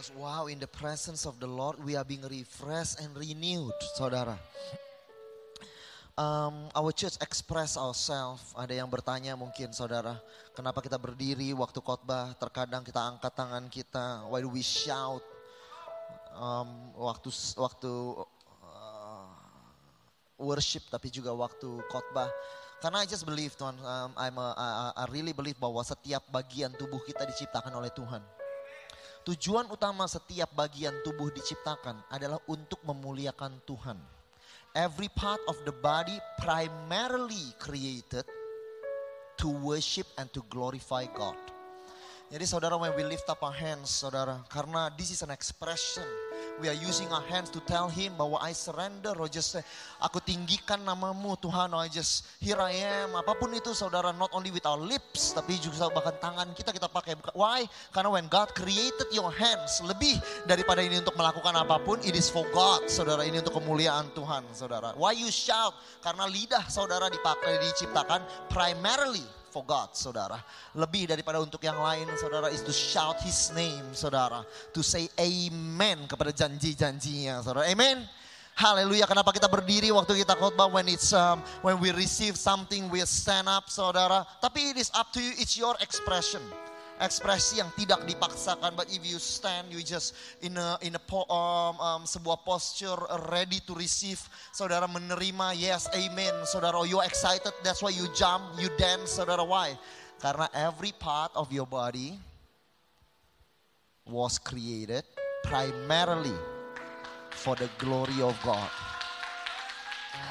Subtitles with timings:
[0.00, 4.32] Was wow, in the presence of the Lord, we are being refreshed and renewed, saudara.
[6.16, 8.40] Um, our church express ourselves.
[8.56, 10.16] Ada yang bertanya mungkin saudara,
[10.56, 12.32] kenapa kita berdiri waktu khotbah?
[12.40, 15.20] Terkadang kita angkat tangan kita, why do we shout?
[16.32, 17.28] Um, waktu
[17.60, 17.92] waktu
[18.72, 19.28] uh,
[20.40, 22.32] worship, tapi juga waktu khotbah.
[22.80, 26.72] Karena I just believe Tuhan, um, I'm a, I, I really believe bahwa setiap bagian
[26.72, 28.39] tubuh kita diciptakan oleh Tuhan.
[29.20, 34.00] Tujuan utama setiap bagian tubuh diciptakan adalah untuk memuliakan Tuhan.
[34.72, 38.24] Every part of the body primarily created
[39.36, 41.36] to worship and to glorify God.
[42.30, 46.06] Jadi saudara when we lift up our hands saudara, karena this is an expression
[46.58, 49.56] we are using our hands to tell him bahwa I surrender, oh just
[50.02, 53.14] aku tinggikan namamu Tuhan, I just, here I am.
[53.14, 56.90] Apa pun itu saudara, not only with our lips, tapi juga bahkan tangan kita kita
[56.90, 57.16] pakai.
[57.32, 57.64] Why?
[57.94, 62.28] Karena when God created your hands, lebih daripada ini untuk melakukan apa pun, it is
[62.28, 63.24] for God, saudara.
[63.24, 64.92] Ini untuk kemuliaan Tuhan, saudara.
[64.98, 65.72] Why you shout?
[66.04, 68.22] Karena lidah saudara dipakai, diciptakan
[68.52, 70.38] primarily for God, saudara.
[70.78, 74.46] Lebih daripada untuk yang lain, saudara, is to shout His name, saudara.
[74.72, 77.66] To say amen kepada janji-janjinya, saudara.
[77.66, 78.06] Amen.
[78.54, 79.10] Haleluya.
[79.10, 83.50] Kenapa kita berdiri waktu kita khotbah when it's um, when we receive something we stand
[83.50, 84.22] up, saudara.
[84.38, 85.34] Tapi it is up to you.
[85.36, 86.42] It's your expression
[87.00, 90.12] ekspresi yang tidak dipaksakan but if you stand you just
[90.44, 91.02] in a in a
[91.32, 93.00] um, um, sebuah posture
[93.32, 94.20] ready to receive
[94.52, 96.32] saudara menerima yes amen.
[96.44, 99.40] Saudara oh, you excited that's why you jump you dance saudara.
[99.40, 99.74] Why?
[100.20, 102.20] Karena every part of your body
[104.04, 105.02] was created
[105.48, 106.36] primarily
[107.32, 108.68] for the glory of God.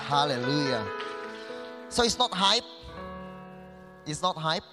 [0.06, 0.86] Hallelujah.
[1.90, 2.68] So it's not hype.
[4.06, 4.66] It's not hype.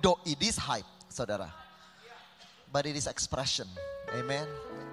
[0.00, 1.50] Though it is hype saudara.
[2.72, 3.66] But it is expression.
[4.14, 4.46] Amen.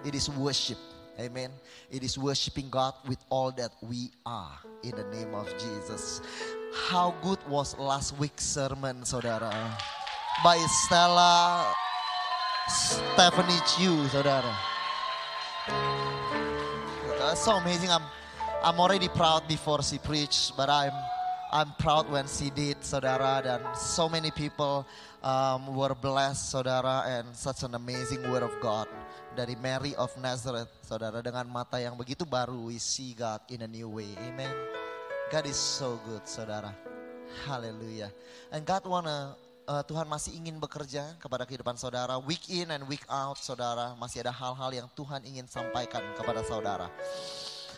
[0.03, 0.78] It is worship.
[1.19, 1.50] Amen.
[1.89, 6.22] It is worshiping God with all that we are in the name of Jesus.
[6.89, 9.50] How good was last week's sermon, saudara?
[10.44, 11.73] By Stella
[12.67, 14.53] Stephanie Chu, saudara.
[17.17, 17.89] That's so amazing.
[17.89, 18.03] I'm
[18.63, 20.94] I'm already proud before she preached, but I'm
[21.47, 24.83] I'm proud when she did, saudara, dan so many people
[25.23, 28.91] um, were blessed saudara and such an amazing word of God
[29.31, 33.69] dari Mary of Nazareth saudara dengan mata yang begitu baru we see God in a
[33.69, 34.11] new way.
[34.27, 34.51] Amen.
[35.31, 36.75] God is so good saudara.
[37.47, 38.11] Haleluya
[38.51, 39.39] and God wanna
[39.71, 43.95] uh, Tuhan masih ingin bekerja kepada kehidupan saudara week in and week out saudara.
[43.95, 46.91] Masih ada hal-hal yang Tuhan ingin sampaikan kepada saudara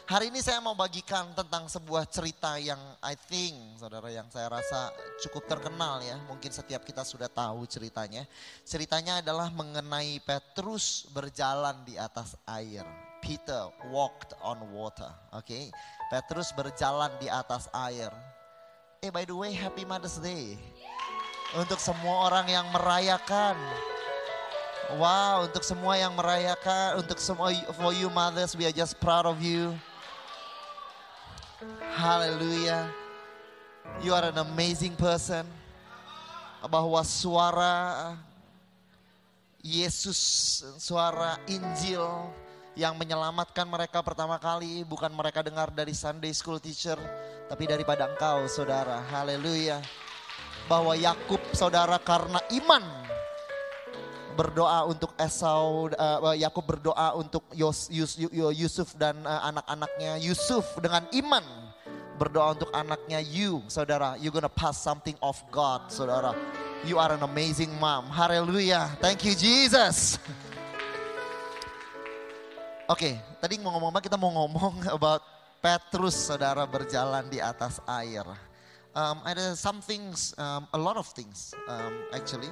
[0.10, 4.90] Hari ini saya mau bagikan tentang sebuah cerita yang I think, saudara, yang saya rasa
[5.22, 6.18] cukup terkenal ya.
[6.26, 8.26] Mungkin setiap kita sudah tahu ceritanya.
[8.66, 12.82] Ceritanya adalah mengenai Petrus berjalan di atas air.
[13.22, 15.46] Peter walked on water, oke.
[15.46, 15.70] Okay?
[16.10, 18.10] Petrus berjalan di atas air.
[19.06, 20.58] Eh by the way, Happy Mother's Day.
[21.54, 23.62] Untuk semua orang yang merayakan.
[24.98, 29.38] Wow, untuk semua yang merayakan, untuk semua for you mothers, we are just proud of
[29.38, 29.78] you.
[32.00, 32.88] Haleluya.
[34.00, 35.44] You are an amazing person.
[36.64, 38.16] Bahwa suara
[39.60, 40.16] Yesus,
[40.80, 42.00] suara Injil
[42.80, 46.96] yang menyelamatkan mereka pertama kali bukan mereka dengar dari Sunday school teacher,
[47.52, 49.04] tapi daripada engkau saudara.
[49.12, 49.84] Haleluya.
[50.72, 52.84] Bahwa Yakub saudara karena iman
[54.40, 58.16] berdoa untuk Esau, uh, Yakub berdoa untuk Yus, Yus,
[58.56, 60.16] Yusuf dan uh, anak-anaknya.
[60.24, 61.69] Yusuf dengan iman
[62.20, 64.20] berdoa untuk anaknya you, saudara.
[64.20, 66.36] You gonna pass something of God, saudara.
[66.84, 68.12] You are an amazing mom.
[68.12, 69.00] Haleluya.
[69.00, 70.20] Thank you Jesus.
[72.92, 74.00] Oke, okay, tadi mau ngomong apa?
[74.04, 75.24] Kita mau ngomong about
[75.64, 78.28] Petrus, saudara berjalan di atas air.
[78.92, 82.52] Um, ada some things, um, a lot of things um, actually.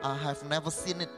[0.00, 1.12] I have never seen it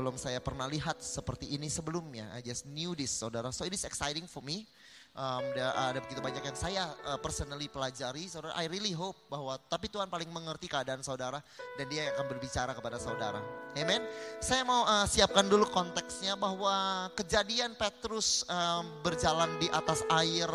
[0.00, 2.24] belum saya pernah lihat seperti ini sebelumnya.
[2.32, 3.52] I just knew this, saudara.
[3.52, 4.64] So it is exciting for me.
[5.10, 8.54] Um, ada, ada begitu banyak yang saya uh, personally pelajari, saudara.
[8.54, 11.42] I really hope bahwa tapi Tuhan paling mengerti keadaan saudara
[11.74, 13.42] dan Dia akan berbicara kepada saudara.
[13.74, 14.06] Amen.
[14.38, 20.46] Saya mau uh, siapkan dulu konteksnya bahwa kejadian Petrus um, berjalan di atas air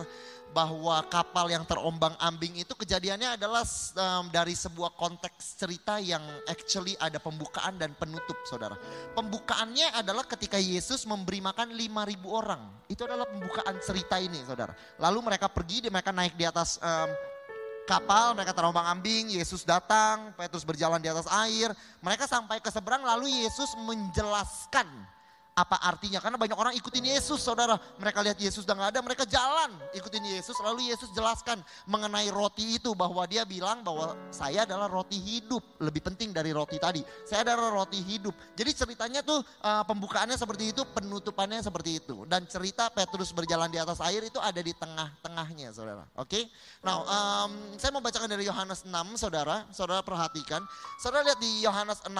[0.55, 3.67] bahwa kapal yang terombang ambing itu kejadiannya adalah
[3.99, 8.79] um, dari sebuah konteks cerita yang actually ada pembukaan dan penutup saudara.
[9.11, 12.63] Pembukaannya adalah ketika Yesus memberi makan 5000 orang.
[12.87, 14.71] Itu adalah pembukaan cerita ini saudara.
[14.95, 17.11] Lalu mereka pergi, mereka naik di atas um,
[17.83, 21.75] kapal, mereka terombang ambing, Yesus datang, Petrus berjalan di atas air.
[21.99, 24.87] Mereka sampai ke seberang lalu Yesus menjelaskan
[25.55, 26.19] apa artinya?
[26.19, 27.79] Karena banyak orang ikutin Yesus saudara.
[27.95, 30.59] Mereka lihat Yesus udah gak ada, mereka jalan ikutin Yesus.
[30.59, 35.63] Lalu Yesus jelaskan mengenai roti itu bahwa dia bilang bahwa saya adalah roti hidup.
[35.79, 36.99] Lebih penting dari roti tadi.
[37.23, 38.35] Saya adalah roti hidup.
[38.51, 42.27] Jadi ceritanya tuh uh, pembukaannya seperti itu, penutupannya seperti itu.
[42.27, 46.03] Dan cerita Petrus berjalan di atas air itu ada di tengah-tengahnya saudara.
[46.19, 46.35] Oke.
[46.35, 46.43] Okay?
[46.83, 49.63] Nah um, saya mau bacakan dari Yohanes 6 saudara.
[49.71, 50.59] Saudara perhatikan.
[50.99, 52.11] Saudara lihat di Yohanes 6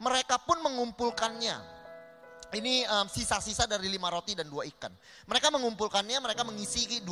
[0.00, 1.81] mereka pun mengumpulkannya
[2.52, 4.92] ini um, sisa-sisa dari lima roti dan dua ikan.
[5.28, 7.08] Mereka mengumpulkannya, mereka mengisi 12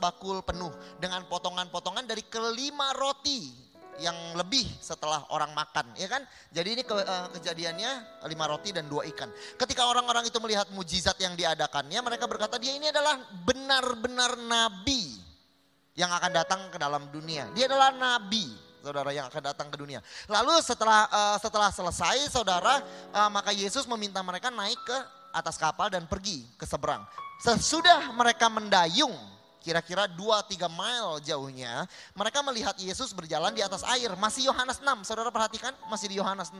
[0.00, 3.68] bakul penuh dengan potongan-potongan dari kelima roti
[3.98, 6.22] yang lebih setelah orang makan, ya kan?
[6.54, 9.26] Jadi ini ke, uh, kejadiannya lima roti dan dua ikan.
[9.58, 15.18] Ketika orang-orang itu melihat mujizat yang diadakannya, mereka berkata dia ini adalah benar-benar nabi
[15.98, 17.50] yang akan datang ke dalam dunia.
[17.58, 20.02] Dia adalah nabi saudara yang akan datang ke dunia.
[20.26, 22.82] Lalu setelah uh, setelah selesai saudara,
[23.14, 24.98] uh, maka Yesus meminta mereka naik ke
[25.32, 27.04] atas kapal dan pergi ke seberang.
[27.38, 29.14] Sesudah mereka mendayung
[29.60, 31.84] kira-kira 2-3 mile jauhnya,
[32.14, 34.14] mereka melihat Yesus berjalan di atas air.
[34.16, 36.58] Masih Yohanes 6, saudara perhatikan, masih di Yohanes 6.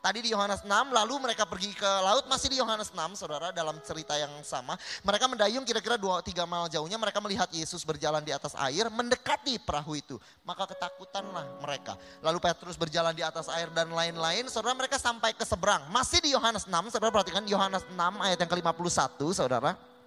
[0.00, 3.76] Tadi di Yohanes 6, lalu mereka pergi ke laut, masih di Yohanes 6, saudara, dalam
[3.84, 4.74] cerita yang sama.
[5.04, 9.98] Mereka mendayung kira-kira 2-3 mile jauhnya, mereka melihat Yesus berjalan di atas air, mendekati perahu
[9.98, 10.16] itu.
[10.42, 11.94] Maka ketakutanlah mereka.
[12.24, 15.86] Lalu Petrus berjalan di atas air dan lain-lain, saudara mereka sampai ke seberang.
[15.92, 19.97] Masih di Yohanes 6, saudara perhatikan Yohanes 6 ayat yang ke-51, saudara.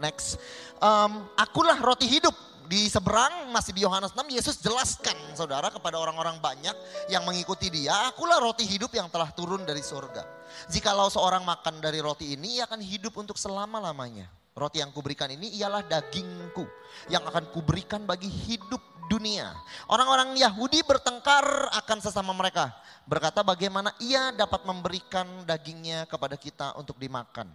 [0.00, 0.36] Next.
[0.80, 2.34] Um, akulah roti hidup.
[2.66, 6.74] Di seberang masih di Yohanes 6 Yesus jelaskan saudara kepada orang-orang banyak
[7.06, 7.94] yang mengikuti dia.
[8.10, 10.26] Akulah roti hidup yang telah turun dari surga.
[10.66, 14.26] Jikalau seorang makan dari roti ini ia akan hidup untuk selama-lamanya.
[14.58, 16.66] Roti yang kuberikan ini ialah dagingku
[17.06, 19.54] yang akan kuberikan bagi hidup dunia.
[19.86, 22.74] Orang-orang Yahudi bertengkar akan sesama mereka.
[23.06, 27.46] Berkata bagaimana ia dapat memberikan dagingnya kepada kita untuk dimakan.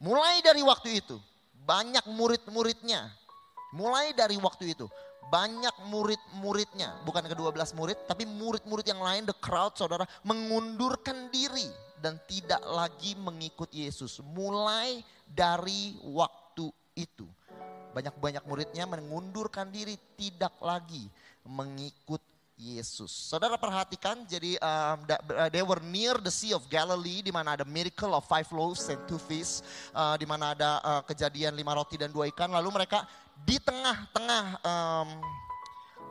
[0.00, 1.20] Mulai dari waktu itu
[1.66, 3.10] banyak murid-muridnya.
[3.74, 4.86] Mulai dari waktu itu,
[5.26, 11.66] banyak murid-muridnya, bukan kedua belas murid, tapi murid-murid yang lain, the crowd saudara, mengundurkan diri
[11.98, 14.22] dan tidak lagi mengikut Yesus.
[14.22, 17.26] Mulai dari waktu itu.
[17.92, 21.10] Banyak-banyak muridnya mengundurkan diri, tidak lagi
[21.42, 22.22] mengikut
[22.56, 23.12] Yesus.
[23.12, 24.98] Saudara perhatikan, jadi um,
[25.52, 29.00] they were near the Sea of Galilee, di mana ada miracle of five loaves and
[29.04, 29.60] two fish,
[29.92, 32.48] uh, di mana ada uh, kejadian lima roti dan dua ikan.
[32.48, 33.04] Lalu mereka
[33.44, 35.08] di tengah-tengah um,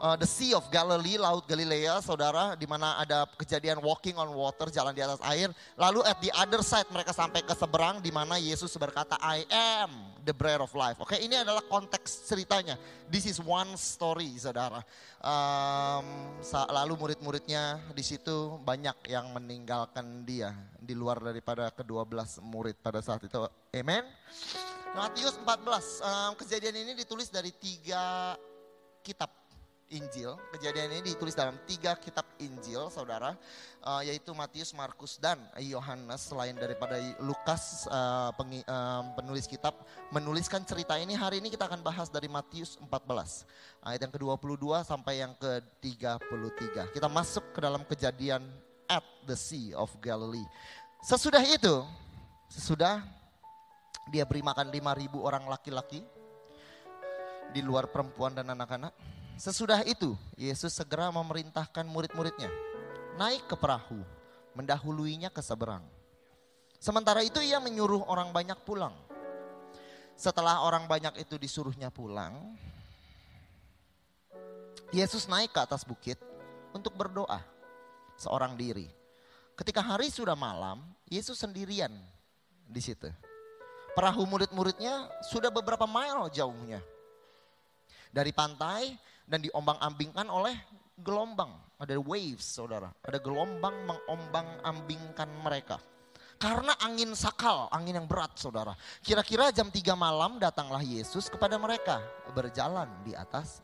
[0.01, 4.67] uh, the Sea of Galilee, Laut Galilea, saudara, di mana ada kejadian walking on water,
[4.71, 5.51] jalan di atas air.
[5.79, 9.91] Lalu at the other side mereka sampai ke seberang, di mana Yesus berkata, I am
[10.23, 10.99] the bread of life.
[10.99, 12.75] Oke, ini adalah konteks ceritanya.
[13.07, 14.81] This is one story, saudara.
[15.25, 16.37] Um,
[16.69, 23.01] lalu murid-muridnya di situ banyak yang meninggalkan dia di luar daripada kedua belas murid pada
[23.01, 23.41] saat itu.
[23.73, 24.05] Amen.
[24.95, 28.37] Matius 14, um, kejadian ini ditulis dari tiga
[29.03, 29.44] kitab
[29.93, 30.33] Injil.
[30.49, 33.37] Kejadian ini ditulis dalam tiga kitab Injil, saudara,
[33.85, 36.25] uh, yaitu Matius, Markus, dan Yohanes.
[36.25, 39.77] Selain daripada Lukas, uh, uh, penulis kitab,
[40.09, 41.13] menuliskan cerita ini.
[41.13, 43.45] Hari ini kita akan bahas dari Matius 14,
[43.85, 46.89] ayat yang ke-22 sampai yang ke-33.
[46.89, 48.41] Kita masuk ke dalam kejadian
[48.89, 50.45] at the Sea of Galilee.
[51.05, 51.85] Sesudah itu,
[52.49, 53.05] sesudah
[54.09, 56.01] dia beri makan 5.000 orang laki-laki
[57.53, 62.47] di luar perempuan dan anak-anak Sesudah itu, Yesus segera memerintahkan murid-muridnya
[63.19, 63.99] naik ke perahu,
[64.55, 65.83] mendahuluinya ke seberang.
[66.79, 68.95] Sementara itu ia menyuruh orang banyak pulang.
[70.15, 72.55] Setelah orang banyak itu disuruhnya pulang,
[74.95, 76.15] Yesus naik ke atas bukit
[76.71, 77.43] untuk berdoa
[78.15, 78.87] seorang diri.
[79.55, 80.79] Ketika hari sudah malam,
[81.11, 81.91] Yesus sendirian
[82.67, 83.11] di situ.
[83.95, 86.79] Perahu murid-muridnya sudah beberapa mile jauhnya.
[88.11, 90.55] Dari pantai dan diombang-ambingkan oleh
[91.01, 91.51] gelombang.
[91.75, 95.75] Ada waves saudara, ada gelombang mengombang-ambingkan mereka.
[96.39, 98.75] Karena angin sakal, angin yang berat saudara.
[99.03, 101.99] Kira-kira jam 3 malam datanglah Yesus kepada mereka
[102.31, 103.59] berjalan di atas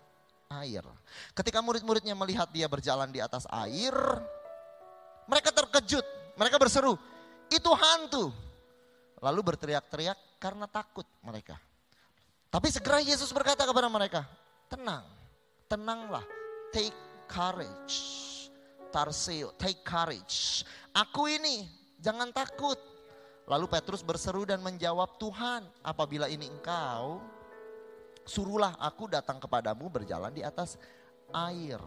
[0.51, 0.83] air.
[1.31, 3.95] Ketika murid-muridnya melihat dia berjalan di atas air,
[5.27, 6.03] mereka terkejut,
[6.35, 6.99] mereka berseru,
[7.47, 8.31] itu hantu.
[9.23, 11.55] Lalu berteriak-teriak karena takut mereka.
[12.51, 14.27] Tapi segera Yesus berkata kepada mereka,
[14.67, 15.07] tenang,
[15.71, 16.27] tenanglah,
[16.75, 16.91] take
[17.31, 18.19] courage.
[18.91, 20.67] Tarseo, take courage.
[20.91, 21.63] Aku ini,
[22.03, 22.75] jangan takut.
[23.47, 27.23] Lalu Petrus berseru dan menjawab, Tuhan apabila ini engkau,
[28.27, 30.75] suruhlah aku datang kepadamu berjalan di atas
[31.31, 31.79] air.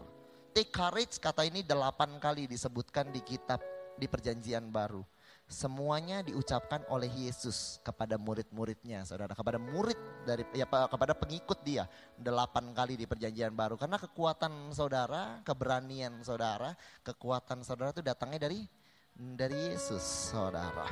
[0.49, 3.61] Take courage kata ini delapan kali disebutkan di kitab
[4.01, 5.05] di perjanjian baru.
[5.45, 9.37] Semuanya diucapkan oleh Yesus kepada murid-muridnya, saudara.
[9.37, 11.85] Kepada murid dari ya kepada pengikut dia
[12.17, 13.77] delapan kali di perjanjian baru.
[13.77, 16.73] Karena kekuatan saudara, keberanian saudara,
[17.05, 18.65] kekuatan saudara itu datangnya dari
[19.13, 20.89] dari Yesus, saudara.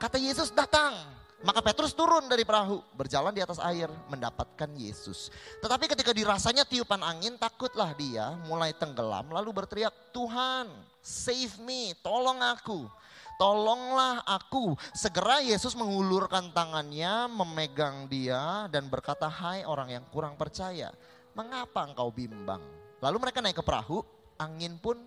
[0.00, 0.96] Kata Yesus datang,
[1.44, 5.28] maka Petrus turun dari perahu, berjalan di atas air, mendapatkan Yesus.
[5.60, 10.70] Tetapi ketika dirasanya tiupan angin, takutlah dia, mulai tenggelam, lalu berteriak, Tuhan,
[11.04, 13.01] save me, tolong aku
[13.36, 14.76] tolonglah aku.
[14.92, 20.92] Segera Yesus mengulurkan tangannya, memegang dia dan berkata, hai orang yang kurang percaya,
[21.36, 22.60] mengapa engkau bimbang?
[23.02, 24.02] Lalu mereka naik ke perahu,
[24.38, 24.98] angin pun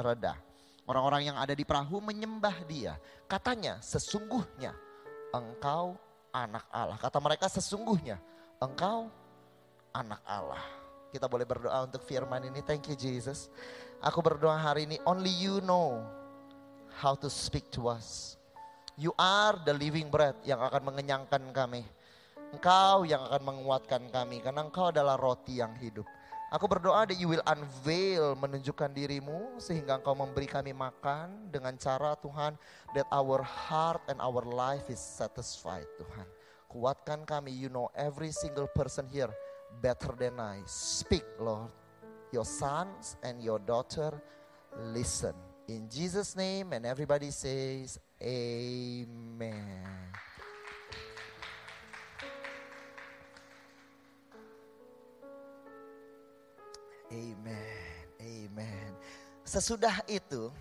[0.00, 0.36] reda.
[0.84, 3.00] Orang-orang yang ada di perahu menyembah dia.
[3.24, 4.76] Katanya, sesungguhnya
[5.32, 5.96] engkau
[6.34, 7.00] anak Allah.
[7.00, 8.20] Kata mereka sesungguhnya
[8.60, 9.08] engkau
[9.96, 10.60] anak Allah.
[11.08, 12.60] Kita boleh berdoa untuk firman ini.
[12.60, 13.48] Thank you Jesus.
[14.02, 16.02] Aku berdoa hari ini, only you know
[16.98, 18.38] how to speak to us.
[18.94, 21.82] You are the living bread yang akan mengenyangkan kami.
[22.54, 26.06] Engkau yang akan menguatkan kami karena engkau adalah roti yang hidup.
[26.54, 32.14] Aku berdoa that you will unveil menunjukkan dirimu sehingga engkau memberi kami makan dengan cara
[32.14, 32.54] Tuhan
[32.94, 36.28] that our heart and our life is satisfied Tuhan.
[36.70, 39.34] Kuatkan kami, you know every single person here
[39.82, 40.62] better than I.
[40.70, 41.74] Speak Lord,
[42.30, 44.14] your sons and your daughter
[44.94, 45.53] listen.
[45.64, 50.12] In Jesus' name, and everybody says, Amen.
[57.08, 58.04] Amen.
[58.20, 58.90] Amen.
[59.40, 60.52] Sesudah itu,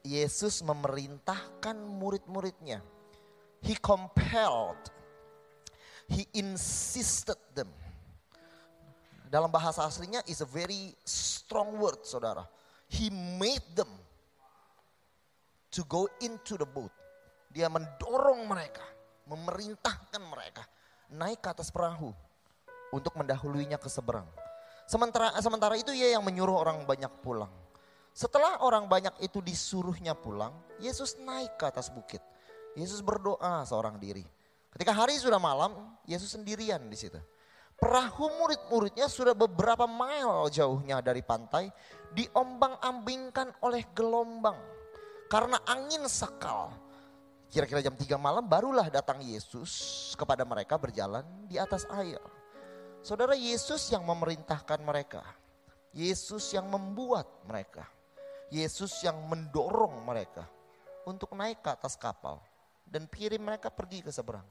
[0.00, 2.80] Yesus memerintahkan murid-muridnya.
[3.60, 4.80] He compelled,
[6.08, 7.68] he insisted them.
[9.28, 12.48] Dalam bahasa aslinya is a very strong word, saudara.
[12.88, 13.92] He made them
[15.70, 16.90] to go into the boat.
[17.50, 18.84] Dia mendorong mereka,
[19.26, 20.62] memerintahkan mereka
[21.10, 22.14] naik ke atas perahu
[22.94, 24.26] untuk mendahuluinya ke seberang.
[24.86, 27.50] Sementara sementara itu ia yang menyuruh orang banyak pulang.
[28.10, 30.50] Setelah orang banyak itu disuruhnya pulang,
[30.82, 32.18] Yesus naik ke atas bukit.
[32.74, 34.26] Yesus berdoa seorang diri.
[34.74, 37.18] Ketika hari sudah malam, Yesus sendirian di situ.
[37.78, 41.70] Perahu murid-muridnya sudah beberapa mile jauhnya dari pantai,
[42.12, 44.58] diombang-ambingkan oleh gelombang
[45.30, 46.74] karena angin sakal.
[47.50, 52.18] Kira-kira jam 3 malam barulah datang Yesus kepada mereka berjalan di atas air.
[53.02, 55.22] Saudara Yesus yang memerintahkan mereka.
[55.94, 57.86] Yesus yang membuat mereka.
[58.50, 60.46] Yesus yang mendorong mereka
[61.06, 62.42] untuk naik ke atas kapal
[62.82, 64.46] dan kirim mereka pergi ke seberang.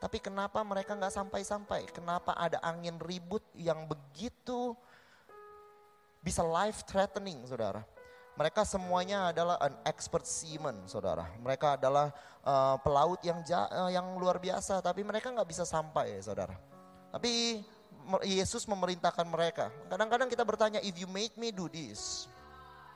[0.00, 1.88] Tapi kenapa mereka nggak sampai-sampai?
[1.92, 4.72] Kenapa ada angin ribut yang begitu
[6.24, 7.84] bisa life threatening, saudara?
[8.38, 11.26] Mereka semuanya adalah an expert seaman, saudara.
[11.42, 12.14] Mereka adalah
[12.46, 16.54] uh, pelaut yang ja, uh, yang luar biasa, tapi mereka nggak bisa sampai, saudara.
[17.10, 17.66] Tapi
[18.22, 19.74] Yesus memerintahkan mereka.
[19.90, 22.30] Kadang-kadang kita bertanya, if you make me do this,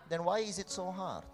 [0.06, 1.26] then why is it so hard?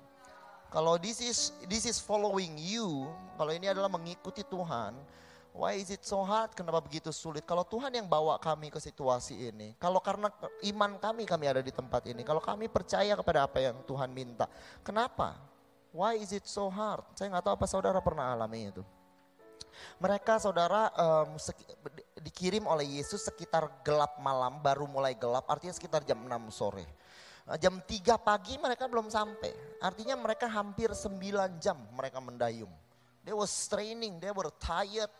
[0.72, 4.96] Kalau this is this is following you, kalau ini adalah mengikuti Tuhan,
[5.58, 6.54] Why is it so hard?
[6.54, 7.42] Kenapa begitu sulit?
[7.42, 10.30] Kalau Tuhan yang bawa kami ke situasi ini, kalau karena
[10.70, 14.46] iman kami kami ada di tempat ini, kalau kami percaya kepada apa yang Tuhan minta,
[14.86, 15.34] kenapa?
[15.90, 17.02] Why is it so hard?
[17.18, 18.86] Saya nggak tahu apa saudara pernah alami itu.
[19.98, 21.34] Mereka saudara um,
[22.22, 26.86] dikirim oleh Yesus sekitar gelap malam, baru mulai gelap, artinya sekitar jam 6 sore.
[27.50, 31.18] Nah, jam 3 pagi mereka belum sampai, artinya mereka hampir 9
[31.58, 32.70] jam mereka mendayung.
[33.26, 35.10] They were straining, they were tired,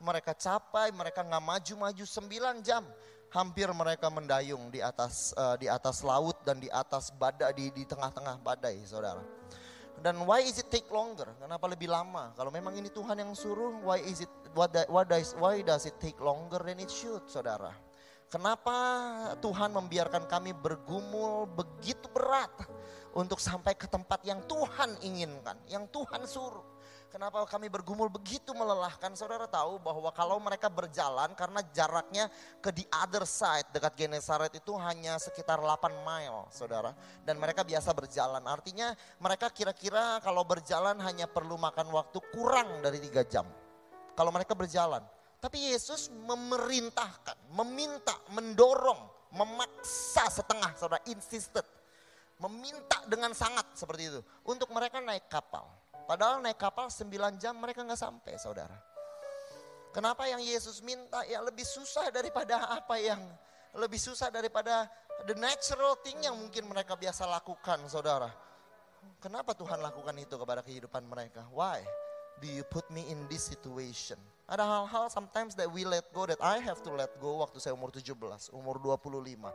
[0.00, 2.84] mereka capai, mereka nggak maju-maju 9 jam.
[3.34, 7.82] Hampir mereka mendayung di atas uh, di atas laut dan di atas badai di di
[7.82, 9.26] tengah-tengah badai, Saudara.
[9.98, 11.26] Dan why is it take longer?
[11.38, 12.34] Kenapa lebih lama?
[12.34, 16.18] Kalau memang ini Tuhan yang suruh, why is it what, does why does it take
[16.18, 17.70] longer than it should, Saudara?
[18.26, 18.74] Kenapa
[19.38, 22.50] Tuhan membiarkan kami bergumul begitu berat
[23.14, 26.73] untuk sampai ke tempat yang Tuhan inginkan, yang Tuhan suruh?
[27.14, 29.14] Kenapa kami bergumul begitu melelahkan?
[29.14, 32.26] Saudara tahu bahwa kalau mereka berjalan karena jaraknya
[32.58, 36.90] ke the other side dekat Genesaret itu hanya sekitar 8 mile, saudara.
[37.22, 38.42] Dan mereka biasa berjalan.
[38.42, 43.46] Artinya mereka kira-kira kalau berjalan hanya perlu makan waktu kurang dari 3 jam.
[44.18, 45.06] Kalau mereka berjalan.
[45.38, 51.62] Tapi Yesus memerintahkan, meminta, mendorong, memaksa setengah, saudara, insisted.
[52.42, 54.20] Meminta dengan sangat seperti itu.
[54.42, 58.76] Untuk mereka naik kapal Padahal naik kapal 9 jam mereka nggak sampai saudara.
[59.94, 63.22] Kenapa yang Yesus minta ya lebih susah daripada apa yang
[63.78, 64.90] lebih susah daripada
[65.26, 68.30] the natural thing yang mungkin mereka biasa lakukan saudara.
[69.22, 71.46] Kenapa Tuhan lakukan itu kepada kehidupan mereka?
[71.52, 71.84] Why
[72.42, 74.18] do you put me in this situation?
[74.44, 77.72] Ada hal-hal sometimes that we let go that I have to let go waktu saya
[77.72, 79.48] umur 17, umur 25,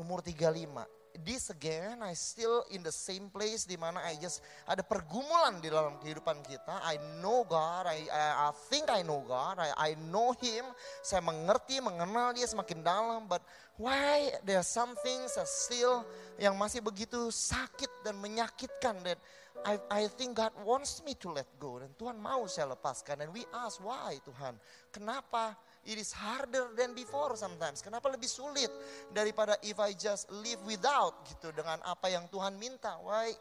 [0.00, 4.80] umur 35 this again, I still in the same place di mana I just ada
[4.80, 6.80] pergumulan di dalam kehidupan kita.
[6.80, 10.64] I know God, I, I, I think I know God, I, I know Him.
[11.04, 13.28] Saya mengerti, mengenal Dia semakin dalam.
[13.28, 13.44] But
[13.76, 16.04] why there are some things that still
[16.40, 19.20] yang masih begitu sakit dan menyakitkan that
[19.62, 23.22] I, I think God wants me to let go dan Tuhan mau saya lepaskan.
[23.22, 24.56] And we ask why Tuhan,
[24.90, 25.54] kenapa?
[25.82, 27.82] It is harder than before sometimes.
[27.82, 28.70] Kenapa lebih sulit
[29.10, 33.02] daripada if I just live without gitu dengan apa yang Tuhan minta?
[33.02, 33.34] Why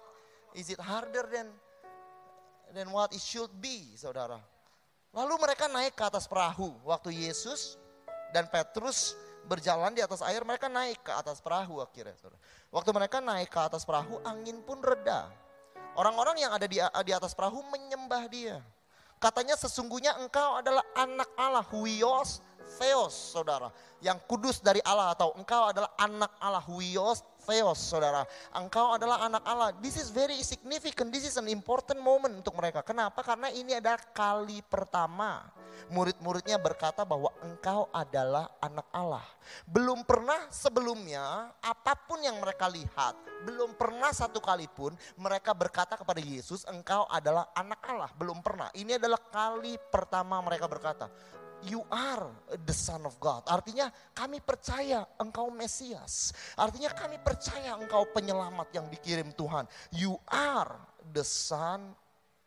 [0.58, 1.54] is it harder than
[2.74, 4.42] than what it should be, saudara?
[5.14, 7.78] Lalu mereka naik ke atas perahu waktu Yesus
[8.34, 9.14] dan Petrus
[9.46, 12.18] berjalan di atas air, mereka naik ke atas perahu akhirnya.
[12.18, 12.42] Saudara.
[12.74, 15.30] Waktu mereka naik ke atas perahu, angin pun reda.
[15.94, 18.64] Orang-orang yang ada di, di atas perahu menyembah dia.
[19.22, 22.42] Katanya sesungguhnya engkau adalah anak Allah, huios
[22.82, 23.70] theos, saudara.
[24.02, 28.24] Yang kudus dari Allah atau engkau adalah anak Allah, huios theos, saudara.
[28.54, 29.70] Engkau adalah anak Allah.
[29.82, 32.86] This is very significant, this is an important moment untuk mereka.
[32.86, 33.26] Kenapa?
[33.26, 35.50] Karena ini adalah kali pertama
[35.90, 39.26] murid-muridnya berkata bahwa engkau adalah anak Allah.
[39.66, 45.98] Belum pernah sebelumnya apa pun yang mereka lihat, belum pernah satu kali pun mereka berkata
[45.98, 48.12] kepada Yesus engkau adalah anak Allah.
[48.14, 48.70] Belum pernah.
[48.78, 51.10] Ini adalah kali pertama mereka berkata,
[51.68, 52.30] you are
[52.66, 53.46] the son of God.
[53.46, 56.34] Artinya kami percaya engkau Mesias.
[56.58, 59.66] Artinya kami percaya engkau penyelamat yang dikirim Tuhan.
[59.94, 60.78] You are
[61.14, 61.94] the son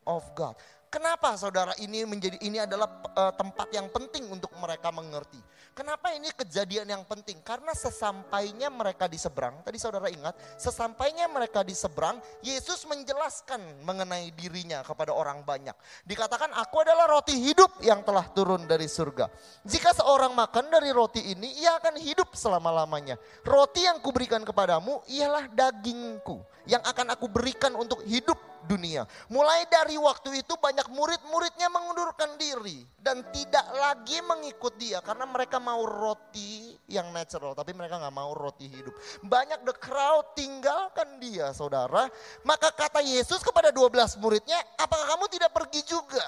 [0.07, 0.55] of God.
[0.95, 2.87] Kenapa saudara ini menjadi ini adalah
[3.19, 5.43] uh, tempat yang penting untuk mereka mengerti.
[5.75, 7.43] Kenapa ini kejadian yang penting?
[7.43, 14.31] Karena sesampainya mereka di seberang, tadi saudara ingat, sesampainya mereka di seberang, Yesus menjelaskan mengenai
[14.39, 15.75] dirinya kepada orang banyak.
[16.07, 19.27] Dikatakan, aku adalah roti hidup yang telah turun dari surga.
[19.67, 23.19] Jika seorang makan dari roti ini, ia akan hidup selama-lamanya.
[23.43, 26.39] Roti yang kuberikan kepadamu ialah dagingku
[26.71, 29.05] yang akan aku berikan untuk hidup dunia.
[29.31, 35.61] Mulai dari waktu itu banyak murid-muridnya mengundurkan diri dan tidak lagi mengikut dia karena mereka
[35.61, 38.95] mau roti yang natural tapi mereka nggak mau roti hidup.
[39.25, 42.09] Banyak the crowd tinggalkan dia saudara.
[42.43, 46.25] Maka kata Yesus kepada 12 muridnya, apakah kamu tidak pergi juga?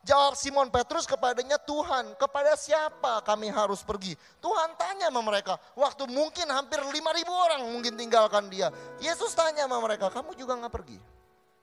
[0.00, 4.16] Jawab Simon Petrus kepadanya, Tuhan kepada siapa kami harus pergi?
[4.40, 8.72] Tuhan tanya sama mereka, waktu mungkin hampir 5000 orang mungkin tinggalkan dia.
[8.96, 11.19] Yesus tanya sama mereka, kamu juga nggak pergi?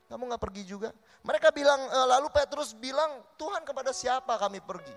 [0.08, 0.96] Kamu nggak pergi juga?
[1.28, 4.96] Mereka bilang, e, lalu Petrus bilang, Tuhan kepada siapa kami pergi?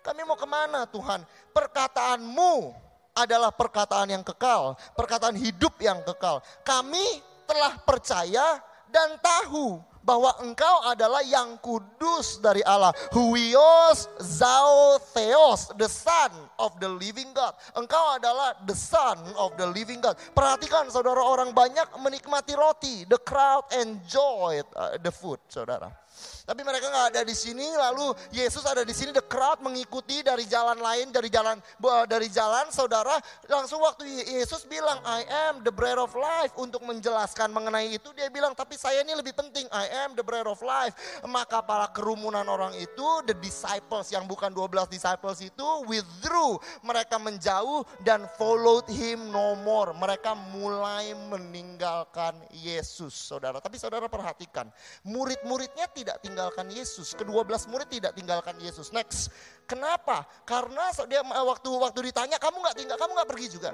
[0.00, 1.20] Kami mau ke mana Tuhan?
[1.52, 2.72] Perkataanmu
[3.16, 6.40] adalah perkataan yang kekal, perkataan hidup yang kekal.
[6.64, 12.94] Kami telah percaya dan tahu bahwa engkau adalah yang kudus dari Allah.
[13.10, 16.30] Huios zao theos, the son
[16.62, 17.58] of the living God.
[17.74, 20.14] Engkau adalah the son of the living God.
[20.30, 23.02] Perhatikan saudara orang banyak menikmati roti.
[23.10, 26.05] The crowd enjoyed uh, the food saudara.
[26.46, 27.66] Tapi mereka nggak ada di sini.
[27.74, 29.10] Lalu Yesus ada di sini.
[29.10, 31.58] The crowd mengikuti dari jalan lain, dari jalan
[32.06, 33.18] dari jalan saudara.
[33.50, 36.54] Langsung waktu Yesus bilang, I am the bread of life.
[36.54, 39.66] Untuk menjelaskan mengenai itu dia bilang, tapi saya ini lebih penting.
[39.74, 40.94] I am the bread of life.
[41.26, 46.62] Maka para kerumunan orang itu, the disciples yang bukan 12 disciples itu withdrew.
[46.86, 49.90] Mereka menjauh dan followed him no more.
[49.98, 53.58] Mereka mulai meninggalkan Yesus saudara.
[53.58, 54.70] Tapi saudara perhatikan,
[55.02, 57.16] murid-muridnya tidak tinggal tinggalkan Yesus.
[57.16, 58.92] Kedua belas murid tidak tinggalkan Yesus.
[58.92, 59.32] Next,
[59.64, 60.28] kenapa?
[60.44, 63.72] Karena dia waktu waktu ditanya kamu nggak tinggal, kamu nggak pergi juga.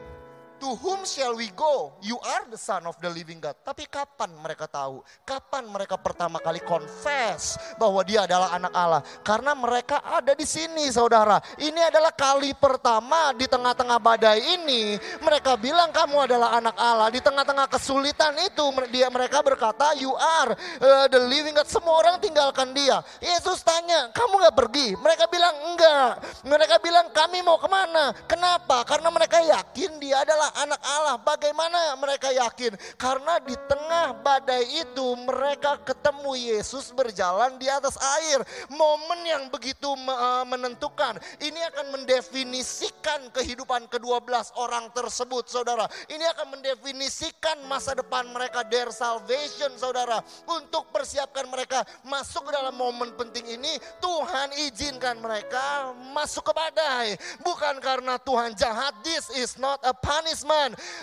[0.63, 1.99] To whom shall we go?
[2.07, 3.59] You are the son of the living God.
[3.67, 5.03] Tapi kapan mereka tahu?
[5.27, 9.03] Kapan mereka pertama kali confess bahwa dia adalah anak Allah?
[9.27, 11.43] Karena mereka ada di sini saudara.
[11.59, 14.95] Ini adalah kali pertama di tengah-tengah badai ini.
[15.19, 17.11] Mereka bilang kamu adalah anak Allah.
[17.11, 18.63] Di tengah-tengah kesulitan itu
[18.95, 21.67] dia mereka berkata you are uh, the living God.
[21.67, 23.03] Semua orang tinggalkan dia.
[23.19, 24.95] Yesus tanya kamu gak pergi?
[24.95, 26.23] Mereka bilang enggak.
[26.47, 28.15] Mereka bilang kami mau ke mana?
[28.31, 28.87] Kenapa?
[28.87, 31.17] Karena mereka yakin dia adalah anak Allah.
[31.17, 32.77] Bagaimana mereka yakin?
[33.01, 38.45] Karena di tengah badai itu mereka ketemu Yesus berjalan di atas air.
[38.69, 41.17] Momen yang begitu eh, menentukan.
[41.41, 45.89] Ini akan mendefinisikan kehidupan kedua belas orang tersebut saudara.
[46.13, 48.61] Ini akan mendefinisikan masa depan mereka.
[48.69, 50.21] Their salvation saudara.
[50.47, 53.81] Untuk persiapkan mereka masuk ke dalam momen penting ini.
[53.99, 57.17] Tuhan izinkan mereka masuk ke badai.
[57.41, 58.93] Bukan karena Tuhan jahat.
[59.01, 60.42] This is not a punishment.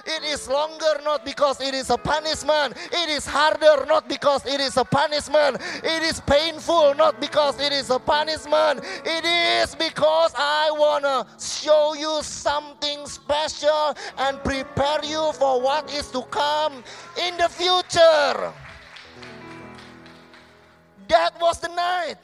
[0.05, 2.75] It is longer not because it is a punishment.
[2.91, 5.57] It is harder not because it is a punishment.
[5.83, 8.81] It is painful not because it is a punishment.
[9.05, 15.93] It is because I want to show you something special and prepare you for what
[15.93, 16.83] is to come
[17.27, 18.53] in the future.
[21.07, 22.17] That was the night.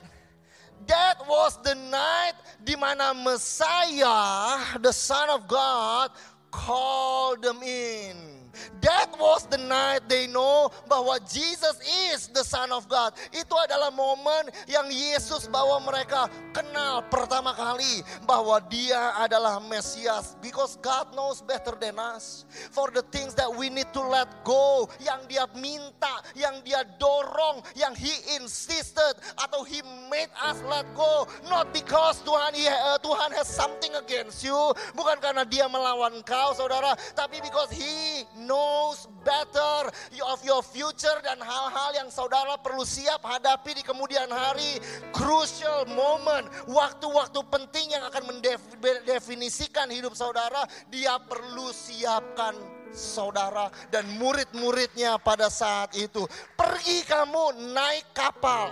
[0.88, 2.34] That was the night
[2.66, 6.12] di mana Messiah, the Son of God,
[6.56, 8.35] called them in.
[8.82, 11.80] That was the night they know bahwa Jesus
[12.12, 13.14] is the Son of God.
[13.34, 20.38] Itu adalah momen yang Yesus bawa mereka kenal pertama kali bahwa dia adalah Mesias.
[20.40, 22.46] Because God knows better than us.
[22.72, 24.88] For the things that we need to let go.
[25.02, 31.28] Yang dia minta, yang dia dorong, yang He insisted atau He made us let go.
[31.50, 34.58] Not because Tuhan, uh, Tuhan has something against you.
[34.94, 36.94] Bukan karena dia melawan kau saudara.
[37.18, 39.90] Tapi because He knows better
[40.30, 44.80] of your future dan hal-hal yang saudara perlu siap hadapi di kemudian hari.
[45.12, 52.56] Crucial moment, waktu-waktu penting yang akan mendefinisikan hidup saudara, dia perlu siapkan
[52.96, 56.24] saudara dan murid-muridnya pada saat itu.
[56.56, 58.72] Pergi kamu naik kapal.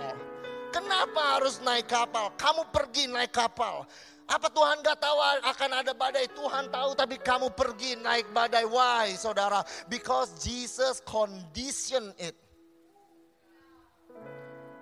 [0.74, 2.34] Kenapa harus naik kapal?
[2.34, 3.86] Kamu pergi naik kapal.
[4.24, 6.24] Apa Tuhan gak tahu akan ada badai?
[6.32, 8.64] Tuhan tahu tapi kamu pergi naik badai.
[8.64, 9.60] Why saudara?
[9.84, 12.32] Because Jesus condition it.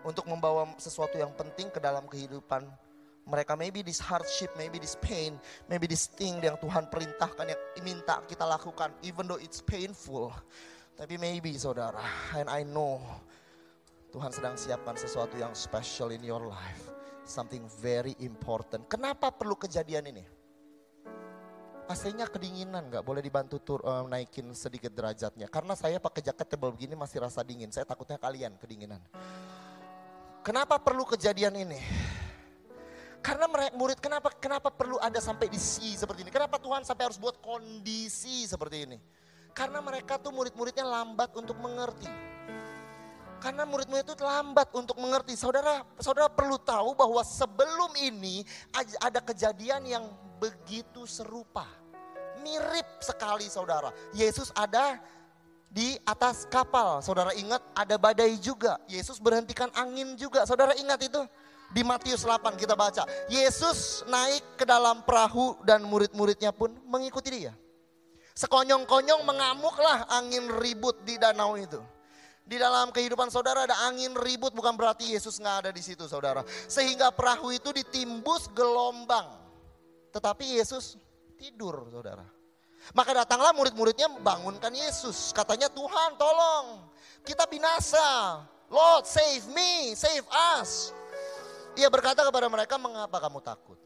[0.07, 2.63] Untuk membawa sesuatu yang penting ke dalam kehidupan
[3.27, 3.59] mereka.
[3.59, 8.47] Maybe this hardship, maybe this pain, maybe this thing yang Tuhan perintahkan yang minta kita
[8.47, 8.95] lakukan.
[9.03, 10.31] Even though it's painful.
[10.95, 12.05] Tapi maybe saudara,
[12.39, 13.03] and I know
[14.15, 18.87] Tuhan sedang siapkan sesuatu yang special in your life something very important.
[18.91, 20.25] Kenapa perlu kejadian ini?
[21.91, 25.51] AC-nya kedinginan, nggak boleh dibantu tur, uh, naikin sedikit derajatnya.
[25.51, 27.69] Karena saya pakai jaket tebal begini masih rasa dingin.
[27.69, 29.03] Saya takutnya kalian kedinginan.
[30.43, 31.79] Kenapa perlu kejadian ini?
[33.23, 33.47] Karena
[33.79, 36.33] murid kenapa kenapa perlu ada sampai di si seperti ini?
[36.35, 38.99] Kenapa Tuhan sampai harus buat kondisi seperti ini?
[39.55, 42.32] Karena mereka tuh murid-muridnya lambat untuk mengerti.
[43.43, 45.35] Karena murid-murid itu lambat untuk mengerti.
[45.35, 48.47] Saudara, saudara perlu tahu bahwa sebelum ini
[49.03, 50.05] ada kejadian yang
[50.39, 51.67] begitu serupa.
[52.39, 53.91] Mirip sekali saudara.
[54.15, 55.03] Yesus ada
[55.67, 57.03] di atas kapal.
[57.03, 58.79] Saudara ingat ada badai juga.
[58.87, 60.47] Yesus berhentikan angin juga.
[60.47, 61.27] Saudara ingat itu?
[61.75, 63.09] Di Matius 8 kita baca.
[63.27, 67.59] Yesus naik ke dalam perahu dan murid-muridnya pun mengikuti dia.
[68.39, 71.83] Sekonyong-konyong mengamuklah angin ribut di danau itu.
[72.53, 76.45] Di dalam kehidupan saudara ada angin ribut bukan berarti Yesus nggak ada di situ saudara.
[76.69, 79.25] Sehingga perahu itu ditimbus gelombang.
[80.13, 81.01] Tetapi Yesus
[81.41, 82.29] tidur saudara.
[82.93, 85.33] Maka datanglah murid-muridnya bangunkan Yesus.
[85.33, 86.93] Katanya Tuhan tolong
[87.25, 88.45] kita binasa.
[88.69, 90.29] Lord save me, save
[90.61, 90.93] us.
[91.81, 93.81] Ia berkata kepada mereka mengapa kamu takut?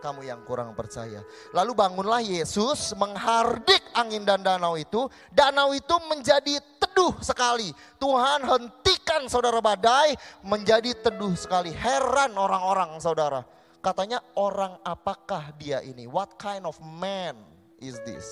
[0.00, 1.20] Kamu yang kurang percaya.
[1.52, 5.06] Lalu bangunlah Yesus menghardik angin dan danau itu.
[5.30, 7.70] Danau itu menjadi teduh sekali.
[8.00, 11.70] Tuhan hentikan saudara badai menjadi teduh sekali.
[11.70, 13.44] Heran orang-orang saudara.
[13.80, 16.08] Katanya orang apakah dia ini?
[16.08, 17.36] What kind of man
[17.80, 18.28] is this?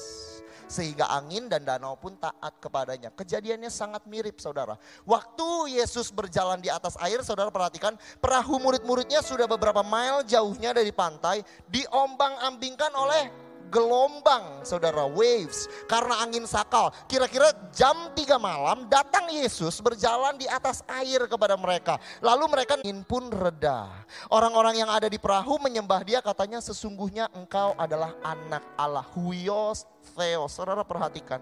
[0.69, 3.11] Sehingga angin dan danau pun taat kepadanya.
[3.17, 4.77] Kejadiannya sangat mirip saudara.
[5.09, 10.93] Waktu Yesus berjalan di atas air, saudara perhatikan perahu murid-muridnya sudah beberapa mile jauhnya dari
[10.93, 11.41] pantai,
[11.73, 16.91] diombang-ambingkan oleh gelombang saudara waves karena angin sakal.
[17.07, 22.01] Kira-kira jam 3 malam datang Yesus berjalan di atas air kepada mereka.
[22.25, 23.89] Lalu mereka ingin pun reda.
[24.33, 29.07] Orang-orang yang ada di perahu menyembah dia katanya sesungguhnya engkau adalah anak Allah.
[29.15, 29.85] Huios
[30.17, 30.57] Theos.
[30.57, 31.39] Saudara perhatikan.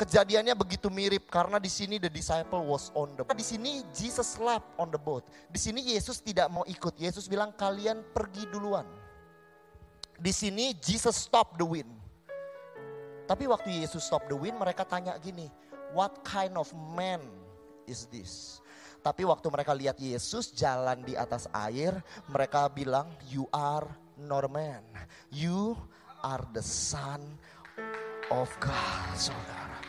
[0.00, 3.36] Kejadiannya begitu mirip karena di sini the disciple was on the boat.
[3.36, 5.28] Di sini Jesus slept on the boat.
[5.52, 6.96] Di sini Yesus tidak mau ikut.
[6.96, 8.88] Yesus bilang kalian pergi duluan.
[10.20, 11.88] Di sini Jesus stop the wind.
[13.24, 15.48] Tapi waktu Yesus stop the wind mereka tanya gini,
[15.96, 17.24] what kind of man
[17.88, 18.60] is this?
[19.00, 23.88] Tapi waktu mereka lihat Yesus jalan di atas air, mereka bilang, you are
[24.20, 24.84] not a man.
[25.32, 25.72] You
[26.20, 27.24] are the son
[28.28, 29.80] of God, saudara.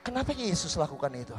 [0.00, 1.36] Kenapa Yesus lakukan itu?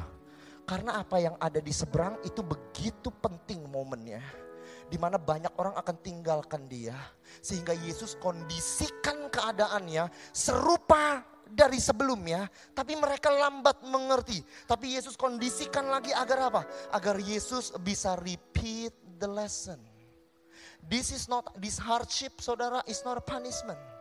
[0.66, 4.45] Karena apa yang ada di seberang itu begitu penting momennya.
[4.86, 6.96] Di mana banyak orang akan tinggalkan dia.
[7.42, 12.46] Sehingga Yesus kondisikan keadaannya serupa dari sebelumnya.
[12.74, 14.44] Tapi mereka lambat mengerti.
[14.70, 16.62] Tapi Yesus kondisikan lagi agar apa?
[16.94, 19.82] Agar Yesus bisa repeat the lesson.
[20.86, 23.95] This is not, this hardship saudara is not a punishment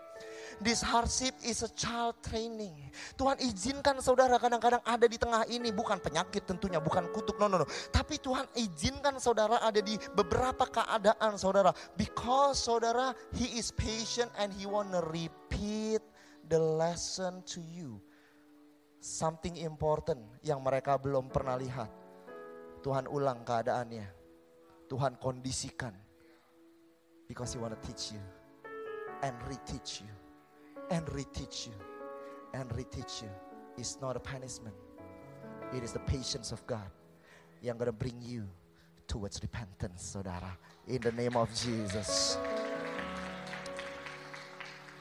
[0.62, 2.75] This hardship is a child training.
[3.19, 5.75] Tuhan izinkan saudara kadang-kadang ada di tengah ini.
[5.75, 7.38] Bukan penyakit tentunya, bukan kutuk.
[7.43, 7.67] No, no, no.
[7.90, 11.75] Tapi Tuhan izinkan saudara ada di beberapa keadaan saudara.
[11.99, 16.03] Because saudara, he is patient and he wanna repeat
[16.47, 17.99] the lesson to you.
[19.03, 21.90] Something important yang mereka belum pernah lihat.
[22.81, 24.07] Tuhan ulang keadaannya.
[24.88, 25.93] Tuhan kondisikan.
[27.25, 28.21] Because he wanna teach you
[29.25, 30.24] and reteach you
[30.90, 31.77] and reteach you
[32.55, 33.33] and reteach you
[33.77, 34.75] is not a punishment.
[35.75, 36.87] It is the patience of God
[37.62, 38.47] yang gonna bring you
[39.09, 40.55] towards repentance, saudara.
[40.87, 42.37] In the name of Jesus.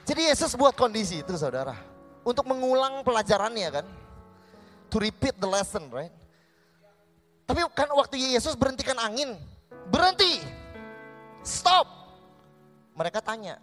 [0.04, 1.76] Jadi Yesus buat kondisi itu saudara.
[2.24, 3.86] Untuk mengulang pelajarannya kan.
[4.92, 6.12] To repeat the lesson right.
[7.44, 9.36] Tapi kan waktu Yesus berhentikan angin.
[9.92, 10.40] Berhenti.
[11.44, 11.84] Stop.
[12.94, 13.58] Mereka tanya,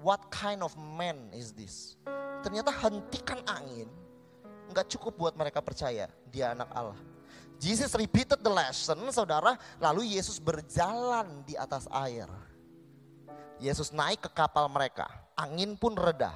[0.00, 2.00] What kind of man is this?
[2.40, 3.88] Ternyata hentikan angin
[4.70, 6.98] nggak cukup buat mereka percaya dia anak Allah.
[7.60, 9.60] Jesus repeated the lesson, saudara.
[9.76, 12.24] Lalu Yesus berjalan di atas air.
[13.60, 15.04] Yesus naik ke kapal mereka.
[15.36, 16.32] Angin pun reda.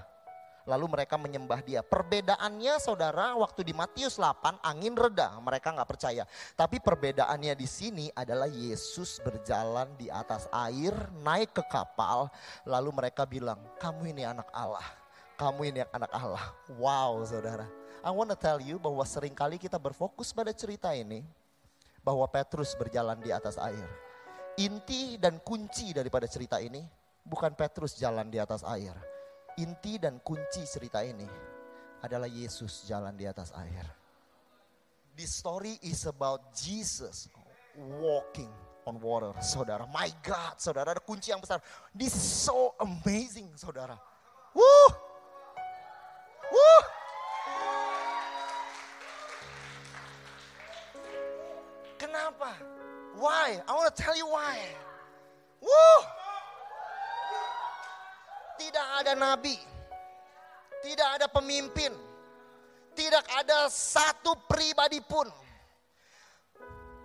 [0.64, 1.84] Lalu mereka menyembah dia.
[1.84, 6.24] Perbedaannya saudara waktu di Matius 8 angin reda mereka nggak percaya.
[6.56, 12.32] Tapi perbedaannya di sini adalah Yesus berjalan di atas air naik ke kapal.
[12.64, 14.84] Lalu mereka bilang kamu ini anak Allah.
[15.36, 16.44] Kamu ini anak Allah.
[16.80, 17.68] Wow saudara.
[18.00, 21.20] I want to tell you bahwa sering kali kita berfokus pada cerita ini.
[22.00, 23.88] Bahwa Petrus berjalan di atas air.
[24.60, 26.80] Inti dan kunci daripada cerita ini
[27.20, 29.13] bukan Petrus jalan di atas air
[29.54, 31.30] Inti dan kunci cerita ini
[32.02, 33.86] adalah Yesus jalan di atas air.
[35.14, 37.30] This story is about Jesus
[37.78, 38.50] walking
[38.82, 39.86] on water, saudara.
[39.94, 41.62] My God, saudara, ada kunci yang besar.
[41.94, 43.94] This is so amazing, saudara.
[44.58, 44.86] Woo!
[46.50, 46.78] Woo!
[51.94, 52.58] Kenapa?
[53.14, 53.62] Why?
[53.62, 54.58] I want to tell you why.
[55.62, 55.96] Woo!
[58.54, 59.58] Tidak ada nabi,
[60.84, 61.90] tidak ada pemimpin,
[62.94, 65.26] tidak ada satu pribadi pun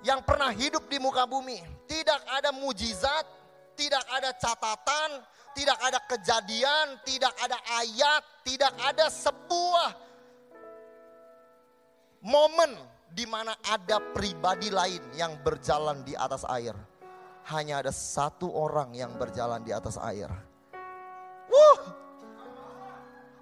[0.05, 1.59] yang pernah hidup di muka bumi.
[1.89, 3.25] Tidak ada mujizat,
[3.73, 5.25] tidak ada catatan,
[5.57, 9.89] tidak ada kejadian, tidak ada ayat, tidak ada sebuah
[12.21, 12.77] momen
[13.09, 16.77] di mana ada pribadi lain yang berjalan di atas air.
[17.49, 20.29] Hanya ada satu orang yang berjalan di atas air
[21.60, 21.80] Wuh.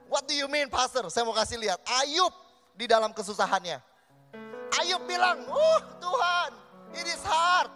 [0.10, 1.06] What do you mean pastor?
[1.14, 1.78] Saya mau kasih lihat.
[1.86, 2.34] Ayub
[2.74, 3.78] di dalam kesusahannya.
[4.82, 6.52] Ayub bilang, uh Tuhan
[6.96, 7.70] it is hard.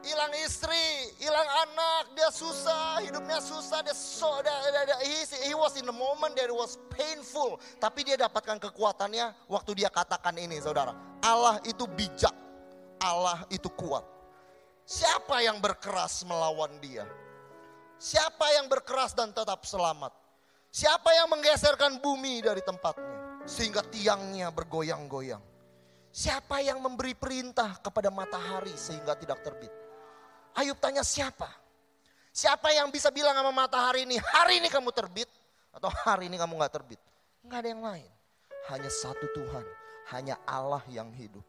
[0.00, 5.52] Hilang istri, hilang anak, dia susah, hidupnya susah, dia so, dia, dia, dia, he, he
[5.52, 7.60] was in the moment that it was painful.
[7.76, 10.96] Tapi dia dapatkan kekuatannya waktu dia katakan ini saudara.
[11.20, 12.32] Allah itu bijak,
[12.96, 14.00] Allah itu kuat.
[14.88, 17.04] Siapa yang berkeras melawan dia?
[18.00, 20.16] Siapa yang berkeras dan tetap selamat?
[20.72, 25.44] Siapa yang menggeserkan bumi dari tempatnya sehingga tiangnya bergoyang-goyang?
[26.08, 29.68] Siapa yang memberi perintah kepada matahari sehingga tidak terbit?
[30.56, 31.52] Ayub tanya siapa?
[32.32, 35.28] Siapa yang bisa bilang sama matahari ini, hari ini kamu terbit
[35.68, 37.00] atau hari ini kamu nggak terbit?
[37.44, 38.10] Nggak ada yang lain.
[38.72, 39.66] Hanya satu Tuhan,
[40.16, 41.44] hanya Allah yang hidup.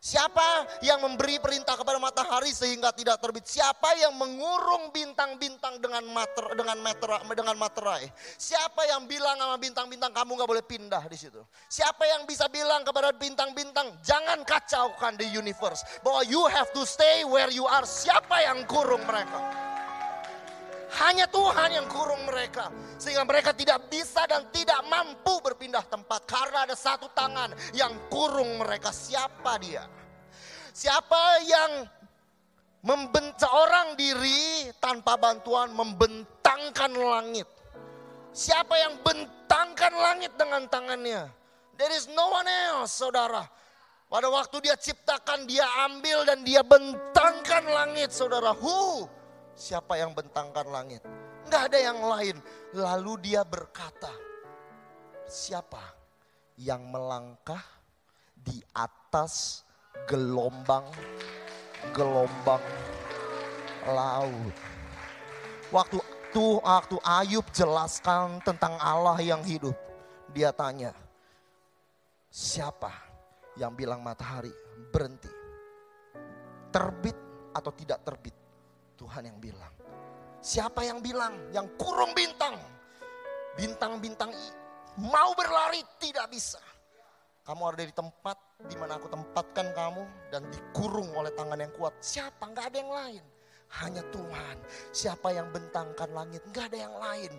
[0.00, 3.44] Siapa yang memberi perintah kepada matahari sehingga tidak terbit?
[3.44, 8.08] Siapa yang mengurung bintang-bintang dengan mater, dengan meter, dengan materai?
[8.40, 11.44] Siapa yang bilang sama bintang-bintang kamu nggak boleh pindah di situ?
[11.68, 17.20] Siapa yang bisa bilang kepada bintang-bintang jangan kacaukan the universe bahwa you have to stay
[17.28, 17.84] where you are?
[17.84, 19.69] Siapa yang kurung mereka?
[20.98, 22.72] Hanya Tuhan yang kurung mereka.
[22.98, 26.26] Sehingga mereka tidak bisa dan tidak mampu berpindah tempat.
[26.26, 28.90] Karena ada satu tangan yang kurung mereka.
[28.90, 29.86] Siapa dia?
[30.74, 31.72] Siapa yang
[32.82, 37.46] membentuk orang diri tanpa bantuan membentangkan langit?
[38.30, 41.26] Siapa yang bentangkan langit dengan tangannya?
[41.74, 43.42] There is no one else, saudara.
[44.10, 48.50] Pada waktu dia ciptakan, dia ambil dan dia bentangkan langit, saudara.
[48.58, 49.06] Who?
[49.60, 51.04] Siapa yang bentangkan langit?
[51.44, 52.40] Enggak ada yang lain.
[52.72, 54.08] Lalu dia berkata,
[55.28, 55.84] siapa
[56.56, 57.60] yang melangkah
[58.32, 59.60] di atas
[60.08, 62.64] gelombang-gelombang
[63.84, 64.56] laut.
[65.68, 66.00] Waktu
[66.32, 69.76] tuh waktu Ayub jelaskan tentang Allah yang hidup,
[70.32, 70.96] dia tanya,
[72.32, 72.96] siapa
[73.60, 74.56] yang bilang matahari
[74.88, 75.28] berhenti?
[76.72, 77.20] Terbit
[77.52, 78.39] atau tidak terbit?
[79.00, 79.72] Tuhan yang bilang.
[80.44, 81.32] Siapa yang bilang?
[81.56, 82.60] Yang kurung bintang.
[83.56, 84.28] Bintang-bintang
[85.00, 86.60] mau berlari tidak bisa.
[87.40, 88.36] Kamu ada di tempat
[88.68, 91.96] di mana aku tempatkan kamu dan dikurung oleh tangan yang kuat.
[92.04, 92.44] Siapa?
[92.44, 93.24] Enggak ada yang lain.
[93.80, 94.56] Hanya Tuhan.
[94.92, 96.44] Siapa yang bentangkan langit?
[96.44, 97.32] Enggak ada yang lain.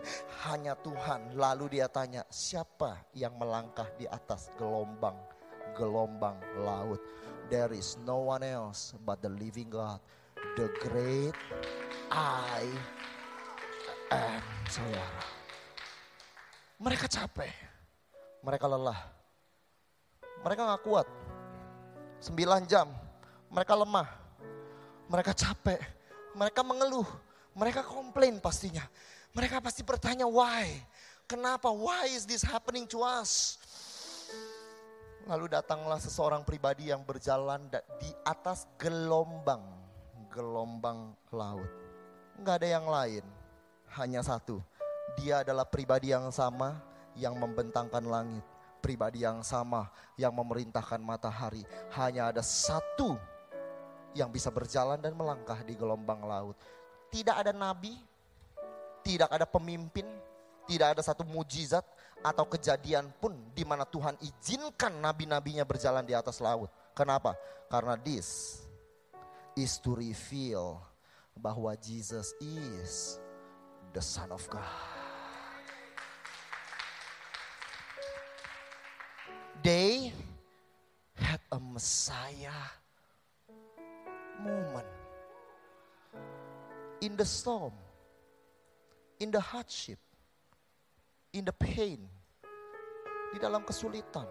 [0.49, 1.37] Hanya Tuhan.
[1.37, 5.15] Lalu dia tanya, siapa yang melangkah di atas gelombang
[5.77, 6.99] gelombang laut?
[7.51, 9.99] There is no one else but the living God
[10.55, 11.35] the great
[12.11, 12.67] I
[14.11, 14.43] am.
[14.67, 15.23] Saudara.
[16.81, 17.51] Mereka capek.
[18.41, 18.99] Mereka lelah.
[20.41, 21.07] Mereka gak kuat.
[22.19, 22.89] Sembilan jam.
[23.51, 24.07] Mereka lemah.
[25.07, 25.79] Mereka capek.
[26.35, 27.07] Mereka mengeluh.
[27.55, 28.83] Mereka komplain pastinya.
[29.35, 30.67] Mereka pasti bertanya why.
[31.27, 31.71] Kenapa?
[31.71, 33.55] Why is this happening to us?
[35.29, 37.69] Lalu datanglah seseorang pribadi yang berjalan
[38.01, 39.80] di atas gelombang
[40.31, 41.67] gelombang laut.
[42.39, 43.23] Enggak ada yang lain,
[43.99, 44.63] hanya satu.
[45.19, 46.79] Dia adalah pribadi yang sama
[47.19, 48.43] yang membentangkan langit.
[48.81, 51.61] Pribadi yang sama yang memerintahkan matahari.
[51.93, 53.13] Hanya ada satu
[54.17, 56.57] yang bisa berjalan dan melangkah di gelombang laut.
[57.13, 57.93] Tidak ada nabi,
[59.05, 60.07] tidak ada pemimpin,
[60.65, 61.85] tidak ada satu mujizat
[62.21, 66.71] atau kejadian pun di mana Tuhan izinkan nabi-nabinya berjalan di atas laut.
[66.97, 67.37] Kenapa?
[67.69, 68.60] Karena this
[69.55, 70.79] is to reveal
[71.35, 73.19] bahwa Jesus is
[73.91, 74.63] the Son of God.
[79.61, 80.09] They
[81.13, 82.65] had a Messiah
[84.41, 84.89] moment
[87.05, 87.73] in the storm,
[89.21, 90.01] in the hardship,
[91.29, 92.01] in the pain,
[93.29, 94.25] di dalam kesulitan,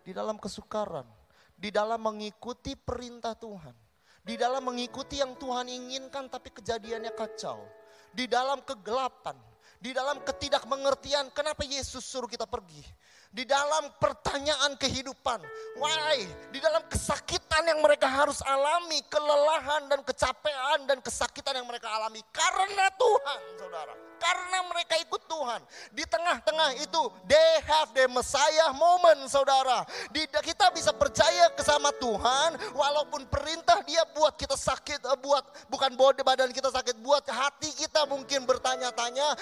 [0.00, 1.04] di dalam kesukaran,
[1.52, 3.87] di dalam mengikuti perintah Tuhan
[4.28, 7.64] di dalam mengikuti yang Tuhan inginkan tapi kejadiannya kacau.
[8.12, 9.36] Di dalam kegelapan,
[9.80, 12.84] di dalam ketidakmengertian kenapa Yesus suruh kita pergi
[13.28, 15.44] di dalam pertanyaan kehidupan.
[15.76, 16.24] Why?
[16.48, 22.24] Di dalam kesakitan yang mereka harus alami, kelelahan dan kecapean dan kesakitan yang mereka alami
[22.32, 23.94] karena Tuhan, Saudara.
[24.18, 25.62] Karena mereka ikut Tuhan.
[25.94, 29.86] Di tengah-tengah itu they have the Messiah moment, Saudara.
[30.10, 35.94] Di, kita bisa percaya kesama Tuhan walaupun perintah dia buat kita sakit, eh, buat bukan
[35.94, 39.38] body badan kita sakit, buat hati kita mungkin bertanya-tanya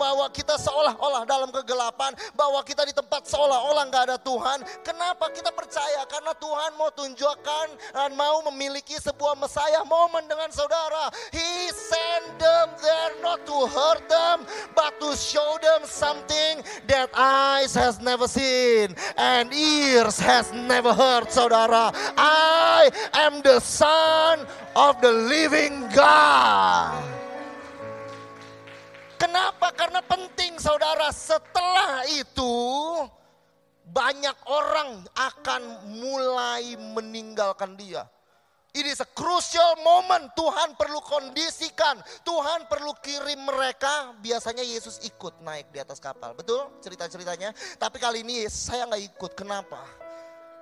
[0.00, 4.60] bahwa kita seolah-olah dalam kegelapan, bahwa kita di tempat seolah-olah nggak ada Tuhan.
[4.84, 6.04] Kenapa kita percaya?
[6.06, 11.08] Karena Tuhan mau tunjukkan dan mau memiliki sebuah Messiah momen dengan saudara.
[11.32, 14.44] He sent them there not to hurt them,
[14.76, 21.32] but to show them something that eyes has never seen and ears has never heard,
[21.32, 21.90] saudara.
[22.20, 24.44] I am the son
[24.76, 27.23] of the living God.
[29.24, 29.72] Kenapa?
[29.72, 32.52] Karena penting saudara setelah itu
[33.88, 38.04] banyak orang akan mulai meninggalkan dia.
[38.76, 40.28] It is a crucial moment.
[40.36, 42.04] Tuhan perlu kondisikan.
[42.20, 44.12] Tuhan perlu kirim mereka.
[44.20, 46.36] Biasanya Yesus ikut naik di atas kapal.
[46.36, 47.56] Betul cerita-ceritanya.
[47.80, 49.32] Tapi kali ini saya nggak ikut.
[49.32, 50.03] Kenapa?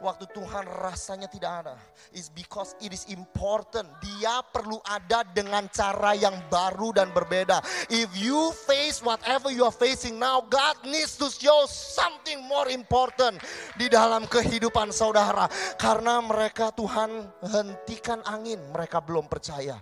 [0.02, 1.76] Waktu Tuhan rasanya tidak ada
[2.10, 3.86] is because it is important.
[4.02, 7.62] Dia perlu ada dengan cara yang baru dan berbeda.
[7.88, 13.38] If you face whatever you are facing now, God needs to show something more important
[13.78, 15.46] di dalam kehidupan saudara.
[15.78, 19.78] Karena mereka Tuhan hentikan angin, mereka belum percaya.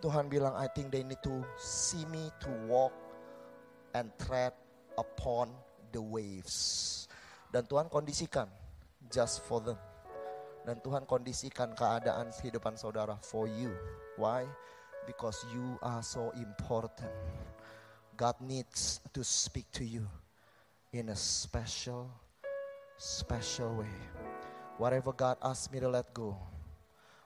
[0.00, 2.94] Tuhan bilang, I think they need to see me to walk
[3.92, 4.56] and tread
[4.96, 5.52] upon
[5.92, 7.06] the waves.
[7.50, 8.46] Dan Tuhan kondisikan
[9.10, 9.76] just for them.
[10.68, 13.72] Dan Tuhan kondisikan keadaan kehidupan saudara for you.
[14.20, 14.44] Why?
[15.08, 17.08] Because you are so important.
[18.18, 20.04] God needs to speak to you
[20.92, 22.12] in a special,
[23.00, 23.96] special way.
[24.76, 26.36] Whatever God asks me to let go,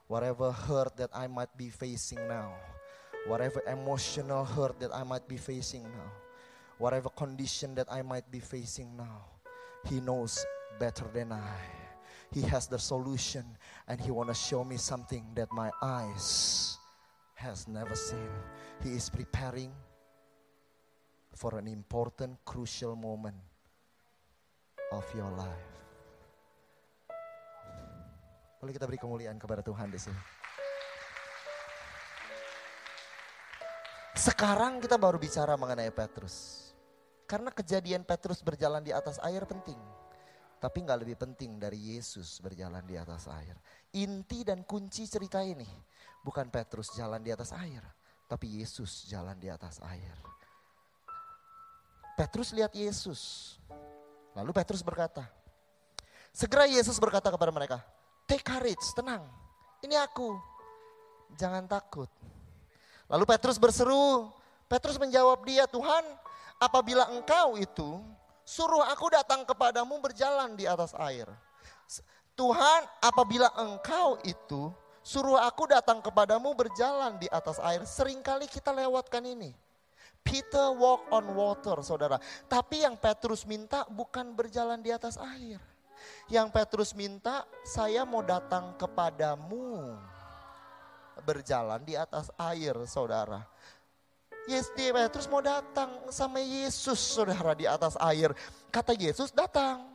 [0.07, 2.55] whatever hurt that I might be facing now,
[3.26, 6.09] whatever emotional hurt that I might be facing now,
[6.78, 9.26] whatever condition that I might be facing now,
[9.89, 10.39] He knows
[10.79, 11.59] better than I.
[12.33, 13.45] He has the solution
[13.89, 16.79] and He want to show me something that my eyes
[17.37, 18.33] has never seen.
[18.81, 19.68] He is preparing
[21.37, 23.37] for an important, crucial moment
[24.93, 25.68] of your life.
[28.62, 30.20] Boleh kita beri kemuliaan kepada Tuhan di sini.
[34.14, 36.70] Sekarang kita baru bicara mengenai Petrus.
[37.27, 39.81] Karena kejadian Petrus berjalan di atas air penting.
[40.63, 43.59] Tapi nggak lebih penting dari Yesus berjalan di atas air.
[43.99, 45.67] Inti dan kunci cerita ini
[46.23, 47.83] bukan Petrus jalan di atas air,
[48.31, 50.15] tapi Yesus jalan di atas air.
[52.15, 53.59] Petrus lihat Yesus.
[54.39, 55.27] Lalu Petrus berkata,
[56.31, 57.83] segera Yesus berkata kepada mereka,
[58.31, 59.27] take courage, tenang,
[59.83, 60.39] ini aku,
[61.35, 62.09] jangan takut.
[63.11, 64.31] Lalu Petrus berseru,
[64.71, 66.07] Petrus menjawab dia, Tuhan
[66.57, 68.01] apabila engkau itu
[68.43, 71.26] suruh aku datang kepadamu berjalan di atas air.
[72.32, 74.72] Tuhan apabila engkau itu
[75.05, 77.84] suruh aku datang kepadamu berjalan di atas air.
[77.84, 79.53] Seringkali kita lewatkan ini.
[80.22, 82.16] Peter walk on water saudara.
[82.47, 85.59] Tapi yang Petrus minta bukan berjalan di atas air.
[86.30, 89.99] Yang Petrus minta saya mau datang kepadamu
[91.26, 93.45] berjalan di atas air saudara.
[94.51, 98.34] Yes, Petrus mau datang sama Yesus saudara di atas air.
[98.74, 99.86] Kata Yesus datang.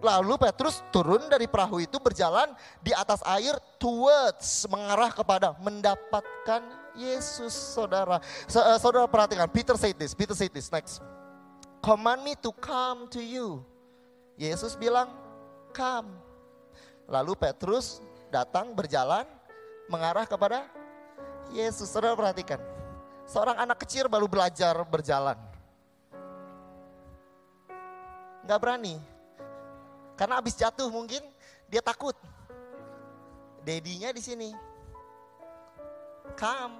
[0.00, 2.52] Lalu Petrus turun dari perahu itu berjalan
[2.84, 6.62] di atas air towards mengarah kepada mendapatkan
[6.96, 8.20] Yesus saudara.
[8.48, 11.00] Eh, saudara perhatikan Peter said this, Peter said this next.
[11.80, 13.64] Command me to come to you.
[14.36, 15.12] Yesus bilang
[15.72, 16.12] come.
[17.08, 19.24] Lalu Petrus datang berjalan
[19.88, 20.68] mengarah kepada
[21.56, 21.88] Yesus.
[21.88, 22.75] Saudara perhatikan.
[23.26, 25.34] Seorang anak kecil baru belajar berjalan.
[28.46, 29.02] Gak berani.
[30.14, 31.18] Karena habis jatuh mungkin
[31.66, 32.14] dia takut.
[33.66, 34.54] Dedinya di sini.
[36.38, 36.78] Come.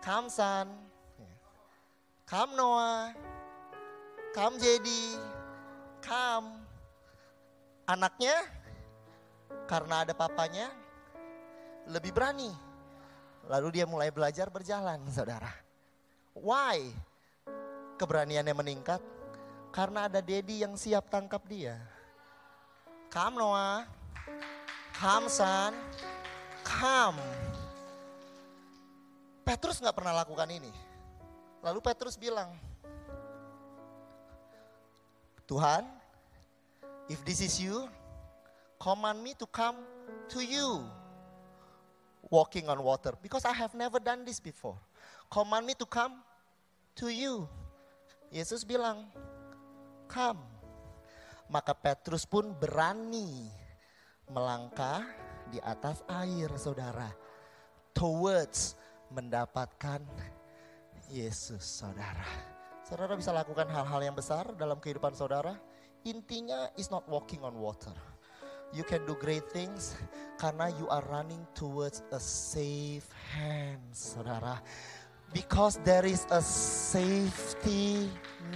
[0.00, 0.72] Come son.
[2.24, 3.12] Come Noah.
[4.32, 5.20] Come Jadi.
[6.00, 6.48] Come.
[7.84, 8.48] Anaknya
[9.68, 10.72] karena ada papanya
[11.86, 12.65] lebih berani.
[13.46, 15.50] Lalu dia mulai belajar berjalan, saudara.
[16.34, 16.90] Why?
[17.96, 19.00] Keberaniannya meningkat
[19.70, 21.78] karena ada Dedi yang siap tangkap dia.
[23.06, 23.86] Come Noah,
[24.98, 25.72] come son,
[26.66, 27.22] come.
[29.46, 30.72] Petrus nggak pernah lakukan ini.
[31.62, 32.50] Lalu Petrus bilang,
[35.46, 35.86] Tuhan,
[37.06, 37.86] if this is you,
[38.82, 39.78] command me to come
[40.26, 40.82] to you
[42.30, 44.78] walking on water because I have never done this before.
[45.30, 46.22] Command me to come
[46.98, 47.46] to you.
[48.30, 49.06] Yesus bilang,
[50.10, 50.42] come.
[51.46, 53.46] Maka Petrus pun berani
[54.26, 55.06] melangkah
[55.46, 57.06] di atas air saudara.
[57.94, 58.74] Towards
[59.14, 60.02] mendapatkan
[61.06, 62.26] Yesus saudara.
[62.82, 65.54] Saudara bisa lakukan hal-hal yang besar dalam kehidupan saudara.
[66.06, 67.94] Intinya is not walking on water
[68.72, 69.94] you can do great things
[70.38, 74.58] karena you are running towards a safe hand, saudara.
[75.34, 78.08] Because there is a safety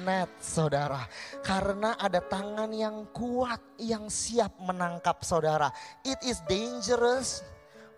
[0.07, 1.03] net, saudara.
[1.43, 5.75] Karena ada tangan yang kuat yang siap menangkap saudara.
[6.07, 7.43] It is dangerous,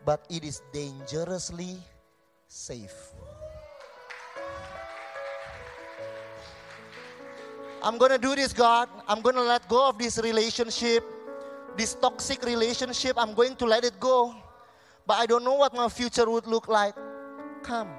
[0.08, 1.78] but it is dangerously
[2.48, 3.12] safe.
[7.82, 8.88] I'm gonna do this, God.
[9.10, 11.02] I'm gonna let go of this relationship
[11.76, 14.34] this toxic relationship, I'm going to let it go.
[15.06, 16.94] But I don't know what my future would look like.
[17.66, 17.90] Come.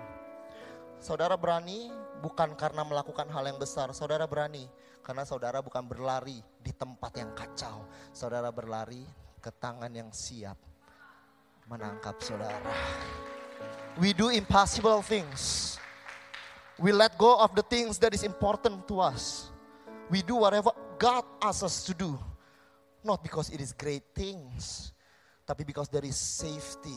[1.04, 1.92] Saudara berani
[2.24, 3.92] bukan karena melakukan hal yang besar.
[3.92, 4.64] Saudara berani
[5.04, 7.84] karena saudara bukan berlari di tempat yang kacau,
[8.16, 9.04] saudara berlari
[9.44, 10.56] ke tangan yang siap
[11.68, 12.72] menangkap saudara.
[14.00, 15.76] We do impossible things.
[16.80, 19.52] We let go of the things that is important to us.
[20.10, 22.16] We do whatever God asks us to do.
[23.04, 24.96] Not because it is great things,
[25.44, 26.96] tapi because there is safety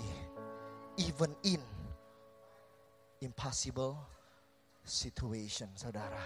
[1.03, 1.59] even in
[3.19, 3.99] impossible
[4.87, 6.23] situation, saudara.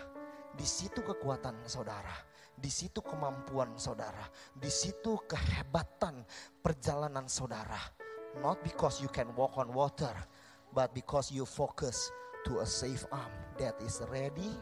[0.52, 2.12] Di situ kekuatan saudara,
[2.52, 6.28] di situ kemampuan saudara, di situ kehebatan
[6.60, 7.80] perjalanan saudara.
[8.44, 10.12] Not because you can walk on water,
[10.76, 12.12] but because you focus
[12.44, 14.52] to a safe arm that is ready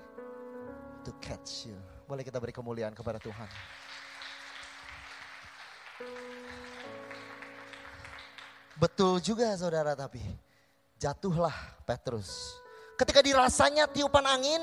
[1.02, 1.76] to catch you.
[2.06, 3.50] Boleh kita beri kemuliaan kepada Tuhan.
[8.78, 10.22] Betul juga saudara tapi
[11.02, 12.54] jatuhlah Petrus.
[12.94, 14.62] Ketika dirasanya tiupan angin,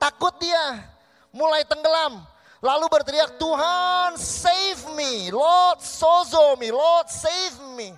[0.00, 0.80] takut dia,
[1.28, 2.24] mulai tenggelam.
[2.60, 7.92] Lalu berteriak, Tuhan save me, Lord sozo me, Lord save me.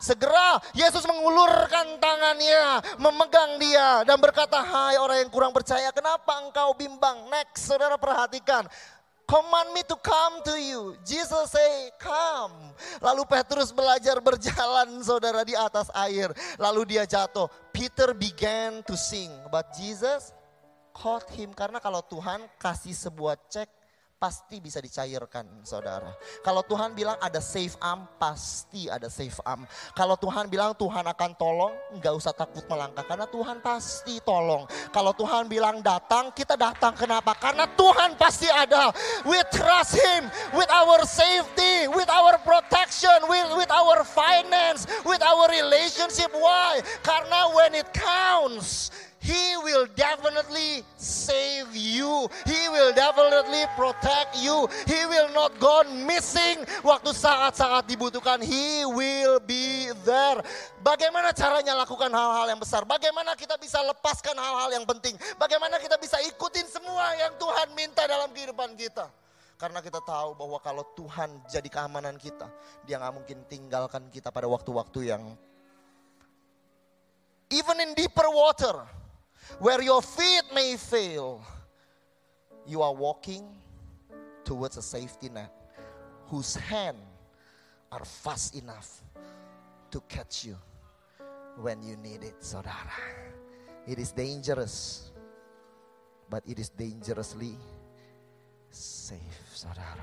[0.00, 6.76] Segera Yesus mengulurkan tangannya, memegang dia dan berkata, hai orang yang kurang percaya, kenapa engkau
[6.76, 7.24] bimbang?
[7.32, 8.68] Next, saudara perhatikan.
[9.24, 11.00] Command me to come to you.
[11.00, 12.52] Jesus say, come.
[13.00, 16.28] Lalu Petrus belajar berjalan saudara di atas air.
[16.60, 17.48] Lalu dia jatuh.
[17.72, 19.32] Peter began to sing.
[19.48, 20.36] But Jesus
[20.92, 21.56] caught him.
[21.56, 23.83] Karena kalau Tuhan kasih sebuah cek
[24.24, 26.08] pasti bisa dicairkan saudara.
[26.40, 29.68] Kalau Tuhan bilang ada safe arm, pasti ada safe arm.
[29.92, 34.64] Kalau Tuhan bilang Tuhan akan tolong, nggak usah takut melangkah karena Tuhan pasti tolong.
[34.96, 36.96] Kalau Tuhan bilang datang, kita datang.
[36.96, 37.36] Kenapa?
[37.36, 38.96] Karena Tuhan pasti ada.
[39.28, 45.52] We trust Him with our safety, with our protection, with, with our finance, with our
[45.52, 46.32] relationship.
[46.32, 46.80] Why?
[47.04, 48.88] Karena when it counts,
[49.24, 52.28] He will definitely save you.
[52.44, 54.68] He will definitely protect you.
[54.84, 58.44] He will not go missing waktu saat-saat dibutuhkan.
[58.44, 60.44] He will be there.
[60.84, 62.84] Bagaimana caranya lakukan hal-hal yang besar?
[62.84, 65.16] Bagaimana kita bisa lepaskan hal-hal yang penting?
[65.40, 69.08] Bagaimana kita bisa ikutin semua yang Tuhan minta dalam kehidupan kita?
[69.56, 72.44] Karena kita tahu bahwa kalau Tuhan jadi keamanan kita,
[72.84, 75.24] dia nggak mungkin tinggalkan kita pada waktu-waktu yang
[77.48, 78.84] even in deeper water,
[79.58, 81.42] where your feet may fail,
[82.66, 83.44] you are walking
[84.44, 85.52] towards a safety net
[86.26, 86.98] whose hand
[87.92, 89.02] are fast enough
[89.90, 90.56] to catch you
[91.56, 92.90] when you need it, saudara.
[93.86, 95.12] It is dangerous,
[96.28, 97.56] but it is dangerously
[98.70, 99.20] safe,
[99.54, 100.00] saudara.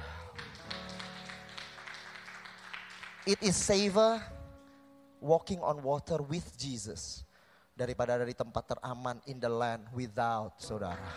[3.25, 4.21] It is safer
[5.19, 7.25] walking on water with Jesus
[7.75, 11.07] daripada dari tempat teraman in the land without saudara.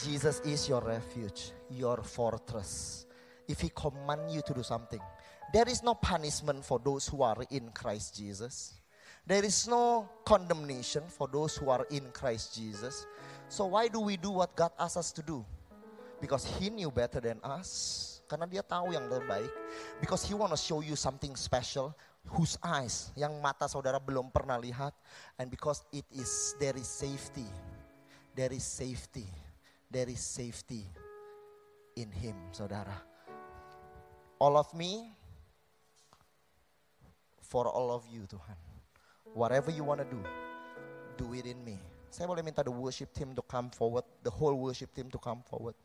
[0.00, 3.04] Jesus is your refuge, your fortress.
[3.44, 5.00] If he command you to do something,
[5.52, 8.80] there is no punishment for those who are in Christ Jesus.
[9.26, 13.06] There is no condemnation for those who are in Christ Jesus.
[13.48, 15.44] So why do we do what God asks us to do?
[16.20, 18.22] Because he knew better than us.
[18.26, 19.50] Karena dia tahu yang terbaik.
[20.00, 21.92] Because he want to show you something special
[22.30, 24.94] whose eyes yang mata saudara belum pernah lihat
[25.40, 27.46] and because it is there is safety
[28.32, 29.26] there is safety
[29.90, 30.88] there is safety
[31.96, 32.96] in him saudara.
[34.40, 35.12] All of me
[37.40, 38.56] for all of you Tuhan.
[39.34, 40.20] Whatever you want to do
[41.16, 41.76] do it in me.
[42.12, 45.40] Saya boleh minta the worship team to come forward the whole worship team to come
[45.44, 45.76] forward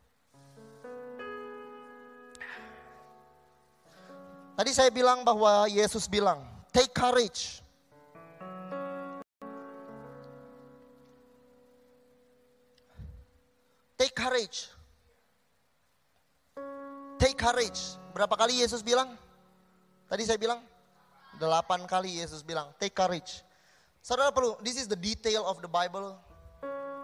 [4.57, 6.41] Tadi saya bilang bahwa Yesus bilang,
[6.73, 7.61] take courage.
[14.01, 14.73] Take courage.
[17.21, 18.01] Take courage.
[18.17, 19.13] Berapa kali Yesus bilang?
[20.09, 20.65] Tadi saya bilang,
[21.37, 23.45] delapan kali Yesus bilang, take courage.
[24.01, 26.17] Saudara perlu, this is the detail of the Bible,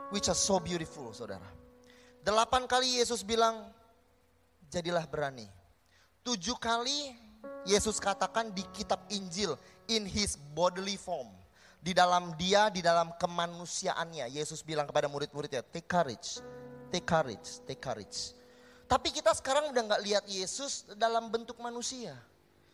[0.09, 1.45] which are so beautiful, saudara.
[2.25, 3.69] Delapan kali Yesus bilang,
[4.73, 5.45] jadilah berani.
[6.25, 7.13] Tujuh kali
[7.63, 9.55] Yesus katakan di kitab Injil
[9.87, 11.31] in his bodily form.
[11.83, 14.31] Di dalam dia, di dalam kemanusiaannya.
[14.31, 16.39] Yesus bilang kepada murid-muridnya, take courage,
[16.91, 18.31] take courage, take courage.
[18.87, 22.15] Tapi kita sekarang udah nggak lihat Yesus dalam bentuk manusia.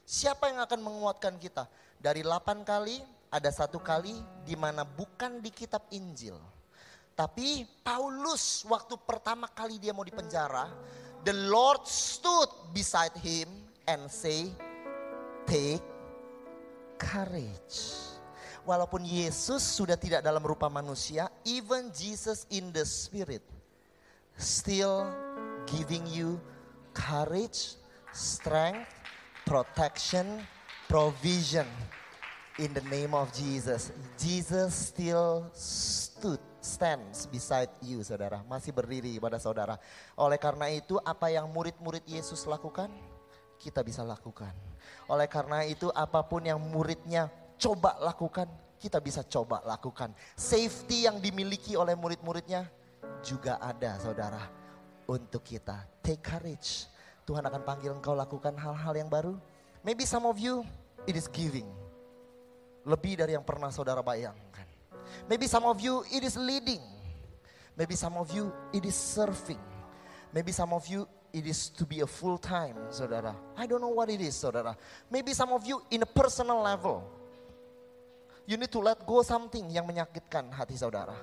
[0.05, 1.69] Siapa yang akan menguatkan kita?
[2.01, 6.37] Dari delapan kali, ada satu kali di mana bukan di kitab Injil.
[7.13, 10.69] Tapi Paulus waktu pertama kali dia mau dipenjara,
[11.21, 14.53] the Lord stood beside him and say,
[15.49, 15.81] take
[17.01, 17.97] courage.
[18.61, 23.41] Walaupun Yesus sudah tidak dalam rupa manusia, even Jesus in the spirit
[24.37, 25.09] still
[25.65, 26.37] giving you
[26.93, 27.75] courage,
[28.13, 28.87] strength,
[29.49, 30.45] protection,
[30.85, 31.65] provision.
[32.59, 33.95] In the name of Jesus.
[34.19, 38.43] Jesus still stood, stands beside you saudara.
[38.43, 39.79] Masih berdiri pada saudara.
[40.19, 42.91] Oleh karena itu apa yang murid-murid Yesus lakukan,
[43.59, 44.55] kita bisa lakukan.
[45.11, 47.27] Oleh karena itu apa pun yang muridnya
[47.59, 48.47] coba lakukan,
[48.79, 50.15] kita bisa coba lakukan.
[50.39, 52.71] Safety yang dimiliki oleh murid-muridnya
[53.19, 54.47] juga ada saudara
[55.05, 55.83] untuk kita.
[55.99, 56.87] Take courage.
[57.27, 59.37] Tuhan akan panggil engkau lakukan hal-hal yang baru.
[59.83, 60.63] Maybe some of you
[61.05, 61.67] it is giving.
[62.87, 64.65] Lebih dari yang pernah saudara bayangkan.
[65.27, 66.81] Maybe some of you it is leading.
[67.75, 69.59] Maybe some of you it is serving.
[70.33, 73.35] Maybe some of you it is to be a full time, saudara.
[73.57, 74.75] I don't know what it is, saudara.
[75.11, 77.05] Maybe some of you in a personal level.
[78.49, 81.13] You need to let go something yang menyakitkan hati saudara.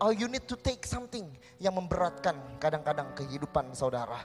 [0.00, 1.24] Or you need to take something
[1.56, 4.20] yang memberatkan kadang-kadang kehidupan saudara.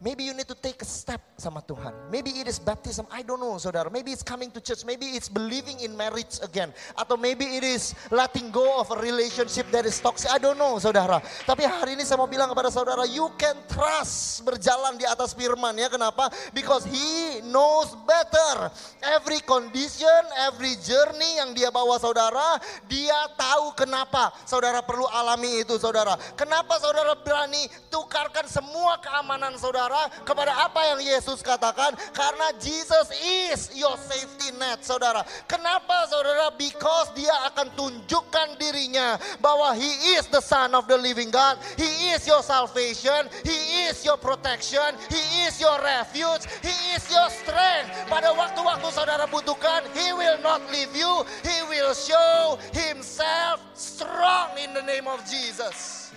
[0.00, 1.92] Maybe you need to take a step sama Tuhan.
[2.08, 3.92] Maybe it is baptism, I don't know saudara.
[3.92, 6.72] Maybe it's coming to church, maybe it's believing in marriage again.
[6.96, 10.80] Atau maybe it is letting go of a relationship that is toxic, I don't know
[10.80, 11.20] saudara.
[11.44, 15.76] Tapi hari ini saya mau bilang kepada saudara, you can trust berjalan di atas firman
[15.76, 15.92] ya.
[15.92, 16.32] Kenapa?
[16.56, 18.72] Because he knows better.
[19.04, 22.56] Every condition, every journey yang dia bawa saudara,
[22.88, 26.16] dia tahu kenapa saudara perlu alami itu saudara.
[26.40, 29.89] Kenapa saudara berani tukarkan semua keamanan saudara
[30.22, 31.94] kepada apa yang Yesus katakan?
[32.14, 35.26] Karena Jesus is your safety net, saudara.
[35.50, 36.52] Kenapa, saudara?
[36.54, 41.58] Because dia akan tunjukkan dirinya bahwa He is the Son of the Living God.
[41.74, 43.26] He is your salvation.
[43.42, 44.94] He is your protection.
[45.08, 46.46] He is your refuge.
[46.62, 47.90] He is your strength.
[48.06, 51.24] Pada waktu-waktu saudara butuhkan, He will not leave you.
[51.42, 56.10] He will show Himself strong in the name of Jesus.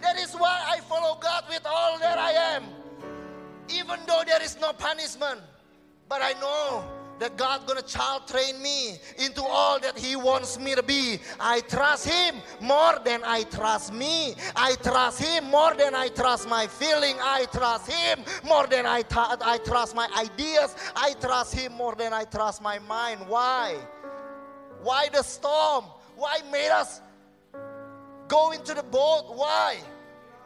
[0.00, 2.79] That is why I follow God with all that I am.
[3.72, 5.40] Even though there is no punishment.
[6.08, 6.84] But I know
[7.20, 11.20] that God gonna child train me into all that He wants me to be.
[11.38, 14.34] I trust Him more than I trust me.
[14.56, 17.16] I trust Him more than I trust my feeling.
[17.20, 20.74] I trust Him more than I, tra- I trust my ideas.
[20.96, 23.20] I trust Him more than I trust my mind.
[23.28, 23.76] Why?
[24.82, 25.84] Why the storm?
[26.16, 27.02] Why made us
[28.28, 29.24] go into the boat?
[29.34, 29.76] Why?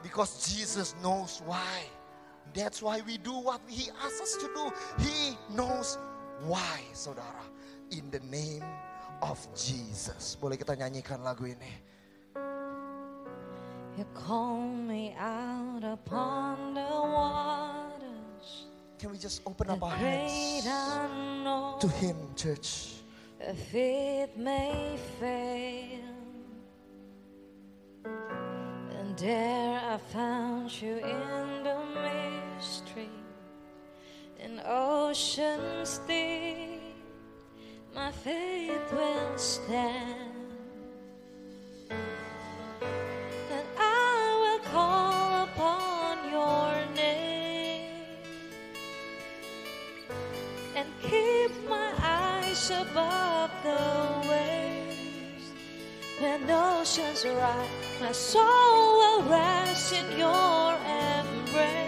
[0.02, 1.84] Because Jesus knows why.
[2.54, 4.70] That's why we do what He asks us to do.
[5.02, 5.98] He knows
[6.46, 7.42] why, saudara.
[7.90, 8.62] In the name
[9.20, 10.38] of Jesus.
[10.38, 11.72] Boleh kita nyanyikan lagu ini.
[13.94, 18.66] You call me out upon the waters,
[18.98, 20.66] Can we just open up our hands
[21.78, 22.98] to Him, church?
[23.38, 26.10] The faith may fail,
[28.98, 31.83] and there I found you in the
[32.64, 33.10] mystery,
[34.40, 36.80] in oceans deep.
[37.94, 40.32] My faith will stand.
[41.90, 47.90] And I will call upon your name
[50.74, 55.44] and keep my eyes above the waves.
[56.18, 57.68] When oceans rise,
[58.00, 61.83] my soul will rest in your embrace.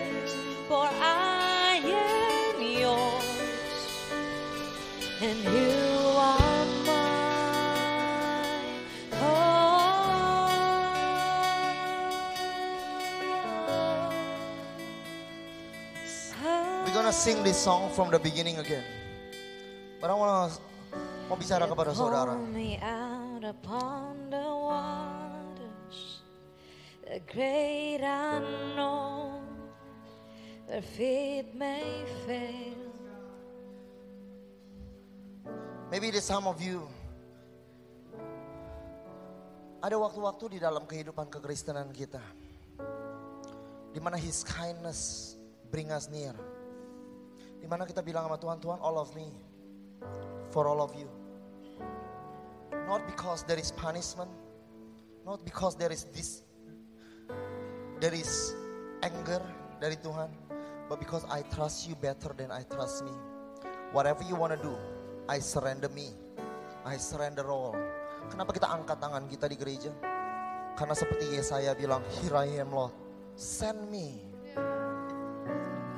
[0.67, 3.87] For I am yours,
[5.23, 5.79] and you
[6.19, 8.75] are mine.
[9.15, 10.51] Oh.
[16.83, 18.83] We're gonna sing this song from the beginning again.
[20.03, 20.51] But I wanna
[21.31, 22.35] mau bicara kepada saudara.
[22.51, 26.27] Me out upon the waters,
[27.07, 29.36] the great unknown,
[30.83, 32.87] feet may fail.
[35.91, 36.83] Maybe there's some of you.
[39.79, 42.19] Ada waktu-waktu di dalam kehidupan kekristenan kita.
[43.95, 45.35] Di mana His kindness
[45.71, 46.35] bring us near.
[47.63, 49.31] Di mana kita bilang sama Tuhan, Tuhan all of me.
[50.51, 51.07] For all of you.
[52.91, 54.31] Not because there is punishment.
[55.23, 56.43] Not because there is this.
[58.03, 58.55] There is
[59.07, 59.43] anger
[59.79, 60.56] dari Tuhan.
[60.87, 63.15] But because I trust you better than I trust me.
[63.91, 64.75] Whatever you wanna do,
[65.27, 66.15] I surrender me.
[66.87, 67.75] I surrender all.
[68.31, 69.91] Kenapa kita angkat tangan kita di gereja?
[70.79, 72.95] Karena seperti Yesaya bilang, Here I am Lord,
[73.35, 74.23] send me.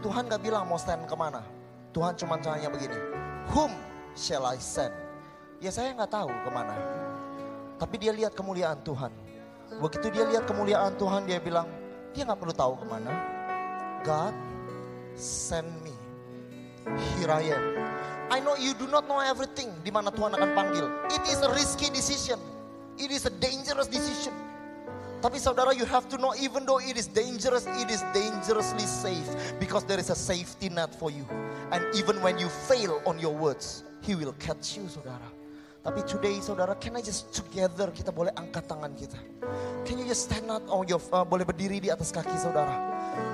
[0.01, 1.45] Tuhan gak bilang mau stand ke mana.
[1.93, 2.97] Tuhan cuma tanya begini,
[3.53, 3.73] Whom
[4.17, 4.95] shall I send?
[5.59, 6.77] Ya saya nggak tahu ke mana.
[7.83, 9.11] Tapi dia lihat kemuliaan Tuhan.
[9.83, 11.67] Begitu dia lihat kemuliaan Tuhan, dia bilang,
[12.15, 13.13] dia nggak perlu tahu ke mana.
[14.07, 14.35] God,
[15.19, 15.93] send me.
[17.19, 17.65] Here I am.
[18.31, 20.87] I know you do not know everything di mana Tuhan akan panggil.
[21.13, 22.39] It is a risky decision.
[22.97, 24.33] It is a dangerous decision.
[25.19, 29.27] Tapi saudara, you have to know even though it is dangerous, it is dangerously safe
[29.59, 31.27] because there is a safety net for you.
[31.75, 35.38] And even when you fail on your words, He will catch you, saudara.
[35.79, 39.15] Tapi today, saudara, can I just together kita boleh angkat tangan kita?
[39.87, 42.75] Can you just stand up on your, uh, boleh berdiri di atas kaki saudara?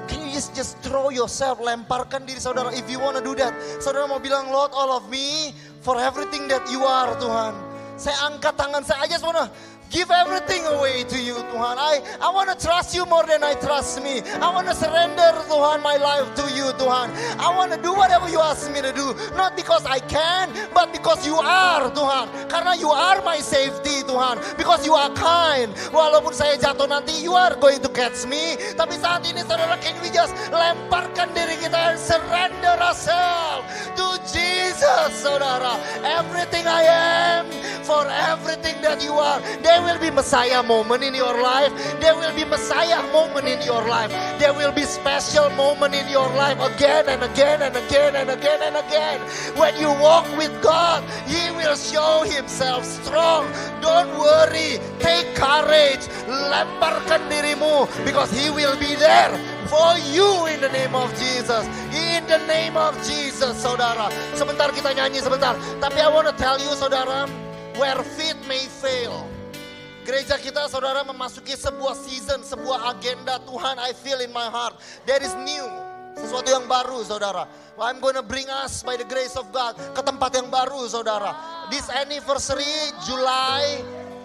[0.05, 3.57] Can you just just throw yourself, lemparkan diri saudara if you wanna do that.
[3.81, 7.57] Saudara mau bilang, Lord, all of me for everything that you are, Tuhan.
[7.97, 9.49] Saya angkat tangan saya, just wanna
[9.95, 11.79] give everything away to you Tuhan.
[11.79, 14.27] I I want to trust you more than I trust me.
[14.43, 17.15] I want to surrender Tuhan my life to you Tuhan.
[17.39, 19.15] I want to do whatever you ask me to do.
[19.39, 22.27] Not because I can, but because you are Tuhan.
[22.51, 24.43] Karena you are my safety Tuhan.
[24.59, 25.71] Because you are kind.
[25.95, 28.59] Walaupun saya jatuh nanti you are going to catch me.
[28.75, 35.23] Tapi saat ini saudara can we just lemparkan diri kita and surrender ourselves to Jesus
[35.23, 35.79] saudara.
[36.03, 37.47] Everything I am
[37.85, 39.39] for everything that you are.
[39.61, 41.73] There will be Messiah moment in your life.
[42.01, 44.11] There will be Messiah moment in your life.
[44.41, 48.61] There will be special moment in your life again and again and again and again
[48.65, 49.21] and again.
[49.55, 53.45] When you walk with God, He will show Himself strong.
[53.85, 54.81] Don't worry.
[54.99, 56.09] Take courage.
[56.27, 59.37] Lemparkan dirimu because He will be there
[59.69, 61.69] for you in the name of Jesus.
[61.93, 64.09] In the name of Jesus, saudara.
[64.33, 65.59] Sebentar kita nyanyi sebentar.
[65.83, 67.29] Tapi I want to tell you, saudara,
[67.77, 69.34] where faith may fail.
[70.05, 74.77] Gereja kita saudara memasuki sebuah season, sebuah agenda Tuhan I feel in my heart.
[75.09, 75.65] There is new.
[76.15, 77.49] Sesuatu yang baru saudara.
[77.81, 81.33] I'm gonna bring us by the grace of God ke tempat yang baru saudara.
[81.73, 83.83] This anniversary July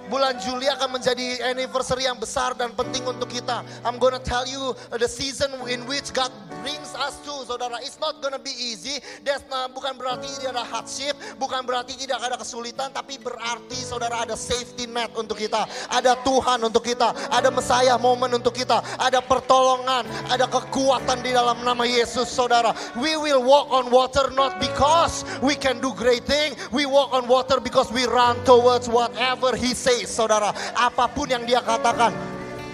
[0.10, 3.62] bulan Juli akan menjadi anniversary yang besar dan penting untuk kita.
[3.86, 6.34] I'm gonna tell you the season in which God
[6.66, 7.78] brings us to, saudara.
[7.86, 8.98] It's not gonna be easy.
[9.22, 14.26] That's not, bukan berarti tidak ada hardship, bukan berarti tidak ada kesulitan, tapi berarti saudara
[14.26, 15.70] ada safety net untuk kita.
[15.94, 21.62] Ada Tuhan untuk kita, ada Messiah moment untuk kita, ada pertolongan, ada kekuatan di dalam
[21.62, 22.74] nama Yesus, saudara.
[22.98, 27.30] We will walk on water not because we can do great thing, we walk on
[27.30, 30.56] water because we run towards whatever He says, saudara.
[30.78, 32.14] Apa pun yang Dia katakan,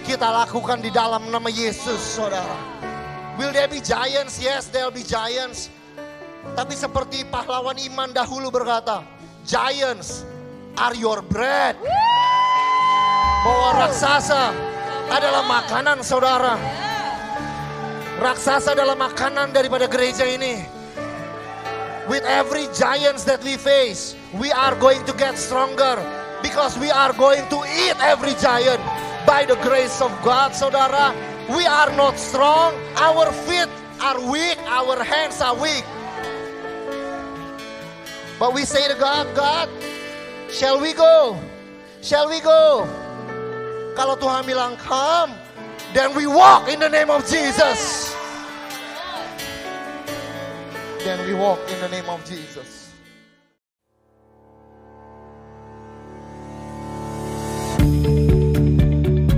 [0.06, 2.54] kita lakukan di dalam nama Yesus, saudara.
[3.36, 4.38] Will there be giants?
[4.38, 5.68] Yes, there will be giants.
[6.54, 9.02] Tapi seperti pahlawan iman dahulu berkata,
[9.42, 10.22] giants
[10.78, 11.74] are your bread.
[13.42, 14.54] Bahwa raksasa
[15.10, 16.54] adalah makanan saudara.
[18.16, 20.64] Raksasa adalah makanan daripada gereja ini.
[22.06, 25.98] With every giants that we face, we are going to get stronger.
[26.46, 28.78] Because we are going to eat every giant.
[29.26, 31.10] By the grace of God, saudara.
[31.50, 32.70] We are not strong.
[32.94, 33.66] Our feet
[33.98, 34.54] are weak.
[34.70, 35.82] Our hands are weak.
[38.38, 39.68] But we say to God, God,
[40.48, 41.34] shall we go?
[41.98, 42.86] Shall we go?
[43.98, 45.34] Kalau Tuhan bilang come,
[45.98, 48.14] then we walk in the name of Jesus.
[51.02, 52.75] Then we walk in the name of Jesus.